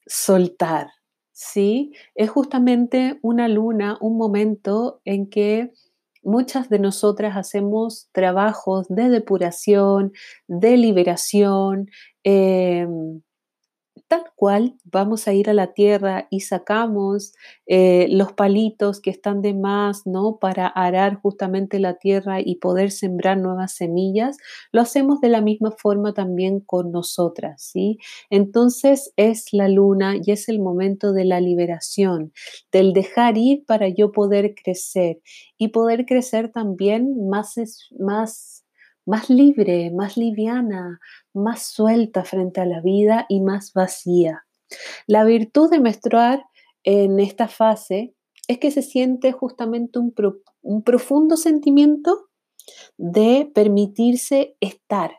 soltar, 0.07 0.89
¿sí? 1.33 1.93
Es 2.15 2.31
justamente 2.31 3.19
una 3.23 3.49
luna, 3.49 3.99
un 4.01 4.17
momento 4.17 5.01
en 5.05 5.29
que 5.29 5.73
muchas 6.23 6.69
de 6.69 6.79
nosotras 6.79 7.37
hacemos 7.37 8.09
trabajos 8.13 8.87
de 8.89 9.09
depuración, 9.09 10.13
de 10.49 10.77
liberación, 10.77 11.91
em, 12.25 13.21
tal 14.09 14.25
cual 14.37 14.77
vamos 14.85 15.27
a 15.29 15.33
ir 15.33 15.51
a 15.51 15.55
la 15.55 15.73
tierra 15.73 16.27
y 16.31 16.41
sacamos 16.41 17.33
eh, 17.67 18.07
los 18.11 18.33
palitos 18.33 19.01
que 19.01 19.11
están 19.11 19.43
de 19.43 19.55
más, 19.55 20.07
¿no? 20.07 20.39
Para 20.39 20.67
arar 20.67 21.21
justamente 21.21 21.79
la 21.79 21.95
tierra 21.95 22.41
y 22.41 22.57
poder 22.57 22.91
sembrar 22.91 23.39
nuevas 23.39 23.75
semillas, 23.75 24.37
lo 24.73 24.81
hacemos 24.83 25.21
de 25.21 25.29
la 25.31 25.41
misma 25.41 25.73
forma 25.73 26.13
también 26.15 26.61
con 26.61 26.93
nosotras, 26.93 27.63
¿sí? 27.63 27.99
Entonces 28.31 29.13
es 29.17 29.53
la 29.53 29.69
luna 29.69 30.17
y 30.23 30.31
es 30.33 30.49
el 30.49 30.61
momento 30.61 31.13
de 31.13 31.25
la 31.25 31.41
liberación, 31.41 32.33
del 32.73 32.93
dejar 32.93 33.39
ir 33.39 33.65
para 33.67 33.89
yo 33.89 34.13
poder 34.13 34.55
crecer 34.55 35.21
y 35.59 35.69
poder 35.69 36.07
crecer 36.07 36.51
también 36.51 37.29
más, 37.29 37.55
más 37.99 38.64
más 39.07 39.31
libre, 39.31 39.91
más 39.91 40.17
liviana, 40.17 41.01
más 41.33 41.67
suelta 41.67 42.25
frente 42.25 42.61
a 42.61 42.67
la 42.67 42.81
vida 42.81 43.27
y 43.29 43.41
más 43.41 43.73
vacía. 43.73 44.45
La 45.07 45.25
virtud 45.25 45.71
de 45.71 45.81
menstruar 45.81 46.45
en 46.83 47.21
esta 47.21 47.49
fase 47.49 48.15
es 48.49 48.59
que 48.59 48.71
se 48.71 48.83
siente 48.83 49.33
justamente 49.33 49.99
un, 49.99 50.15
un 50.63 50.83
profundo 50.83 51.37
sentimiento 51.37 52.29
de 52.97 53.51
permitirse 53.55 54.57
estar 54.61 55.13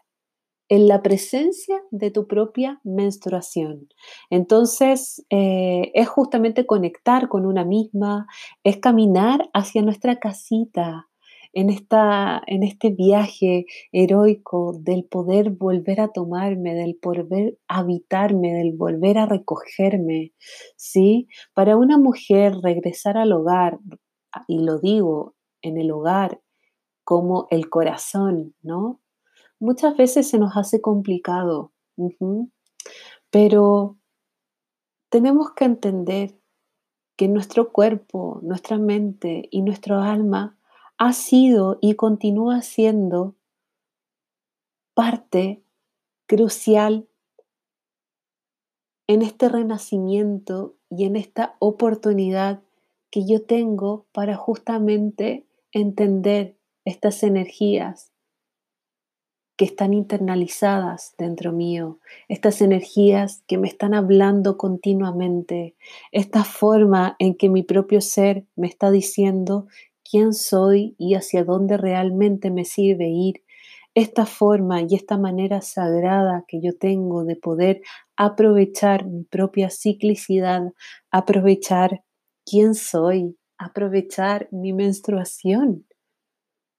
en 0.67 0.87
la 0.87 1.01
presencia 1.01 1.81
de 1.91 2.11
tu 2.11 2.27
propia 2.27 2.79
menstruación. 2.83 3.87
Entonces, 4.29 5.23
eh, 5.29 5.91
es 5.93 6.07
justamente 6.09 6.65
conectar 6.65 7.27
con 7.27 7.45
una 7.45 7.63
misma, 7.63 8.27
es 8.63 8.77
caminar 8.77 9.49
hacia 9.53 9.83
nuestra 9.83 10.19
casita, 10.19 11.07
en, 11.55 11.69
esta, 11.69 12.41
en 12.47 12.63
este 12.63 12.89
viaje 12.89 13.65
heroico 13.93 14.73
del 14.77 15.05
poder 15.05 15.51
volver 15.51 16.01
a 16.01 16.09
tomarme, 16.09 16.75
del 16.75 16.97
poder 16.97 17.57
habitarme, 17.69 18.53
del 18.53 18.73
volver 18.73 19.17
a 19.17 19.25
recogerme, 19.25 20.33
¿sí? 20.75 21.29
Para 21.53 21.77
una 21.77 21.97
mujer 21.97 22.55
regresar 22.61 23.17
al 23.17 23.31
hogar, 23.31 23.79
y 24.47 24.59
lo 24.59 24.79
digo 24.79 25.33
en 25.61 25.77
el 25.77 25.91
hogar 25.91 26.41
como 27.05 27.47
el 27.49 27.69
corazón, 27.69 28.53
¿no? 28.61 28.99
Muchas 29.57 29.95
veces 29.95 30.29
se 30.29 30.37
nos 30.37 30.57
hace 30.57 30.81
complicado, 30.81 31.71
pero 33.29 33.97
tenemos 35.09 35.53
que 35.53 35.63
entender 35.63 36.37
que 37.15 37.29
nuestro 37.29 37.71
cuerpo, 37.71 38.41
nuestra 38.43 38.77
mente 38.77 39.47
y 39.49 39.61
nuestro 39.61 40.01
alma 40.01 40.54
ha 40.97 41.13
sido 41.13 41.77
y 41.81 41.95
continúa 41.95 42.61
siendo 42.61 43.35
parte 44.93 45.61
crucial 46.25 47.07
en 49.07 49.21
este 49.21 49.49
renacimiento 49.49 50.75
y 50.89 51.05
en 51.05 51.15
esta 51.15 51.55
oportunidad 51.59 52.61
que 53.11 53.25
yo 53.25 53.43
tengo 53.43 54.07
para 54.11 54.35
justamente 54.35 55.45
entender 55.71 56.57
estas 56.85 57.23
energías 57.23 58.11
que 59.57 59.65
están 59.65 59.93
internalizadas 59.93 61.13
dentro 61.17 61.53
mío, 61.53 61.99
estas 62.27 62.61
energías 62.61 63.43
que 63.47 63.57
me 63.57 63.67
están 63.67 63.93
hablando 63.93 64.57
continuamente, 64.57 65.75
esta 66.11 66.43
forma 66.43 67.15
en 67.19 67.35
que 67.35 67.49
mi 67.49 67.63
propio 67.63 68.01
ser 68.01 68.45
me 68.55 68.67
está 68.67 68.91
diciendo 68.91 69.67
quién 70.09 70.33
soy 70.33 70.95
y 70.97 71.15
hacia 71.15 71.43
dónde 71.43 71.77
realmente 71.77 72.51
me 72.51 72.63
sirve 72.63 73.09
ir, 73.09 73.43
esta 73.95 74.25
forma 74.25 74.81
y 74.81 74.93
esta 74.93 75.17
manera 75.17 75.61
sagrada 75.61 76.43
que 76.47 76.61
yo 76.61 76.77
tengo 76.77 77.23
de 77.23 77.37
poder 77.37 77.81
aprovechar 78.17 79.05
mi 79.05 79.23
propia 79.23 79.69
ciclicidad, 79.69 80.73
aprovechar 81.11 82.03
quién 82.45 82.75
soy, 82.75 83.37
aprovechar 83.57 84.49
mi 84.51 84.73
menstruación 84.73 85.85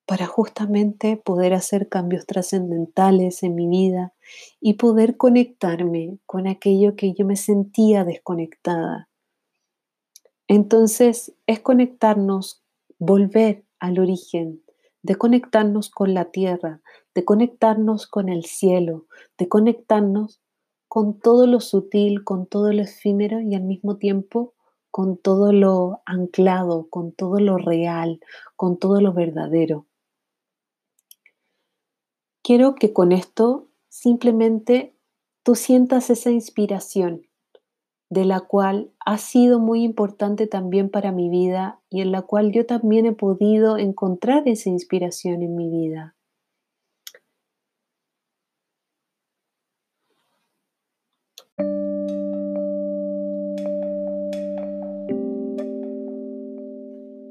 para 0.07 0.27
justamente 0.27 1.17
poder 1.17 1.53
hacer 1.53 1.89
cambios 1.89 2.27
trascendentales 2.27 3.43
en 3.43 3.55
mi 3.57 3.67
vida 3.67 4.15
y 4.61 4.75
poder 4.75 5.17
conectarme 5.17 6.19
con 6.27 6.47
aquello 6.47 6.95
que 6.95 7.12
yo 7.12 7.27
me 7.27 7.37
sentía 7.37 8.05
desconectada. 8.05 9.09
Entonces 10.49 11.35
es 11.47 11.59
conectarnos 11.61 12.62
volver 12.99 13.65
al 13.79 13.99
origen, 13.99 14.63
de 15.03 15.17
conectarnos 15.17 15.91
con 15.91 16.15
la 16.15 16.27
tierra, 16.31 16.81
de 17.15 17.25
conectarnos 17.25 18.07
con 18.07 18.29
el 18.29 18.45
cielo, 18.45 19.07
de 19.39 19.49
conectarnos 19.49 20.41
con 20.89 21.19
todo 21.21 21.47
lo 21.47 21.61
sutil, 21.61 22.25
con 22.25 22.47
todo 22.47 22.73
lo 22.73 22.83
efímero 22.83 23.41
y 23.41 23.55
al 23.55 23.63
mismo 23.63 23.97
tiempo 23.97 24.55
con 24.91 25.19
todo 25.19 25.53
lo 25.53 26.01
anclado, 26.07 26.89
con 26.89 27.13
todo 27.13 27.39
lo 27.39 27.59
real, 27.59 28.19
con 28.57 28.79
todo 28.79 29.03
lo 29.03 29.13
verdadero. 29.13 29.87
Quiero 32.43 32.75
que 32.75 32.95
con 32.95 33.13
esto 33.13 33.69
simplemente 33.91 34.97
tú 35.43 35.55
sientas 35.55 36.09
esa 36.09 36.31
inspiración 36.31 37.27
de 38.09 38.25
la 38.25 38.40
cual 38.40 38.90
ha 39.05 39.19
sido 39.19 39.59
muy 39.59 39.83
importante 39.83 40.47
también 40.47 40.90
para 40.90 41.12
mi 41.12 41.29
vida 41.29 41.81
y 41.90 42.03
en 42.03 42.12
la 42.12 42.23
cual 42.23 42.53
yo 42.53 42.64
también 42.64 43.07
he 43.07 43.12
podido 43.12 43.79
encontrar 43.79 44.47
esa 44.47 44.71
inspiración 44.71 45.42
en 45.42 45.57
mi 45.57 45.69
vida. 45.71 46.14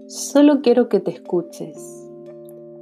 Solo 0.07 0.61
quiero 0.61 0.89
que 0.89 0.99
te 0.99 1.11
escuches. 1.11 1.77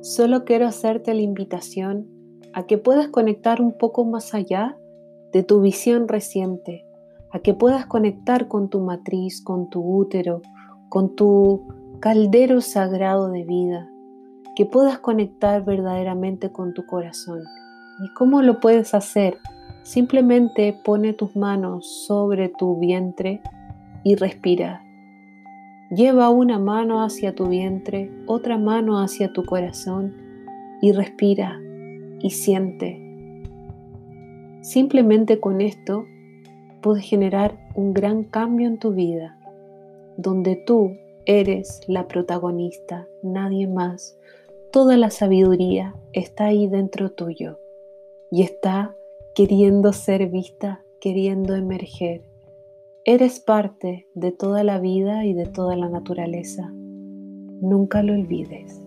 Solo 0.01 0.43
quiero 0.43 0.67
hacerte 0.67 1.13
la 1.13 1.21
invitación 1.21 2.07
a 2.53 2.65
que 2.65 2.77
puedas 2.77 3.07
conectar 3.07 3.61
un 3.61 3.77
poco 3.77 4.05
más 4.05 4.33
allá 4.33 4.77
de 5.31 5.43
tu 5.43 5.61
visión 5.61 6.07
reciente 6.07 6.85
a 7.33 7.39
que 7.39 7.55
puedas 7.55 7.87
conectar 7.87 8.47
con 8.47 8.69
tu 8.69 8.79
matriz, 8.79 9.41
con 9.41 9.69
tu 9.69 9.81
útero, 9.81 10.41
con 10.87 11.15
tu 11.15 11.67
caldero 11.99 12.61
sagrado 12.61 13.31
de 13.31 13.43
vida, 13.43 13.89
que 14.55 14.67
puedas 14.67 14.99
conectar 14.99 15.65
verdaderamente 15.65 16.51
con 16.51 16.75
tu 16.75 16.85
corazón. 16.85 17.41
¿Y 18.05 18.13
cómo 18.13 18.43
lo 18.43 18.59
puedes 18.59 18.93
hacer? 18.93 19.39
Simplemente 19.81 20.79
pone 20.85 21.13
tus 21.13 21.35
manos 21.35 22.05
sobre 22.05 22.49
tu 22.49 22.79
vientre 22.79 23.41
y 24.03 24.13
respira. 24.15 24.83
Lleva 25.89 26.29
una 26.29 26.59
mano 26.59 27.03
hacia 27.03 27.33
tu 27.33 27.47
vientre, 27.47 28.11
otra 28.27 28.59
mano 28.59 28.99
hacia 28.99 29.33
tu 29.33 29.43
corazón 29.43 30.13
y 30.81 30.91
respira 30.91 31.59
y 32.19 32.29
siente. 32.29 32.99
Simplemente 34.61 35.39
con 35.39 35.61
esto 35.61 36.05
puede 36.83 37.01
generar 37.01 37.57
un 37.73 37.93
gran 37.93 38.25
cambio 38.25 38.67
en 38.67 38.77
tu 38.77 38.91
vida, 38.91 39.39
donde 40.17 40.55
tú 40.55 40.97
eres 41.25 41.81
la 41.87 42.07
protagonista, 42.07 43.07
nadie 43.23 43.67
más. 43.67 44.19
Toda 44.71 44.97
la 44.97 45.09
sabiduría 45.09 45.95
está 46.11 46.45
ahí 46.45 46.67
dentro 46.67 47.11
tuyo 47.11 47.59
y 48.29 48.43
está 48.43 48.95
queriendo 49.33 49.93
ser 49.93 50.29
vista, 50.29 50.83
queriendo 50.99 51.55
emerger. 51.55 52.21
Eres 53.05 53.39
parte 53.39 54.07
de 54.13 54.31
toda 54.31 54.63
la 54.63 54.79
vida 54.79 55.25
y 55.25 55.33
de 55.33 55.45
toda 55.45 55.75
la 55.75 55.89
naturaleza. 55.89 56.69
Nunca 56.73 58.03
lo 58.03 58.13
olvides. 58.13 58.81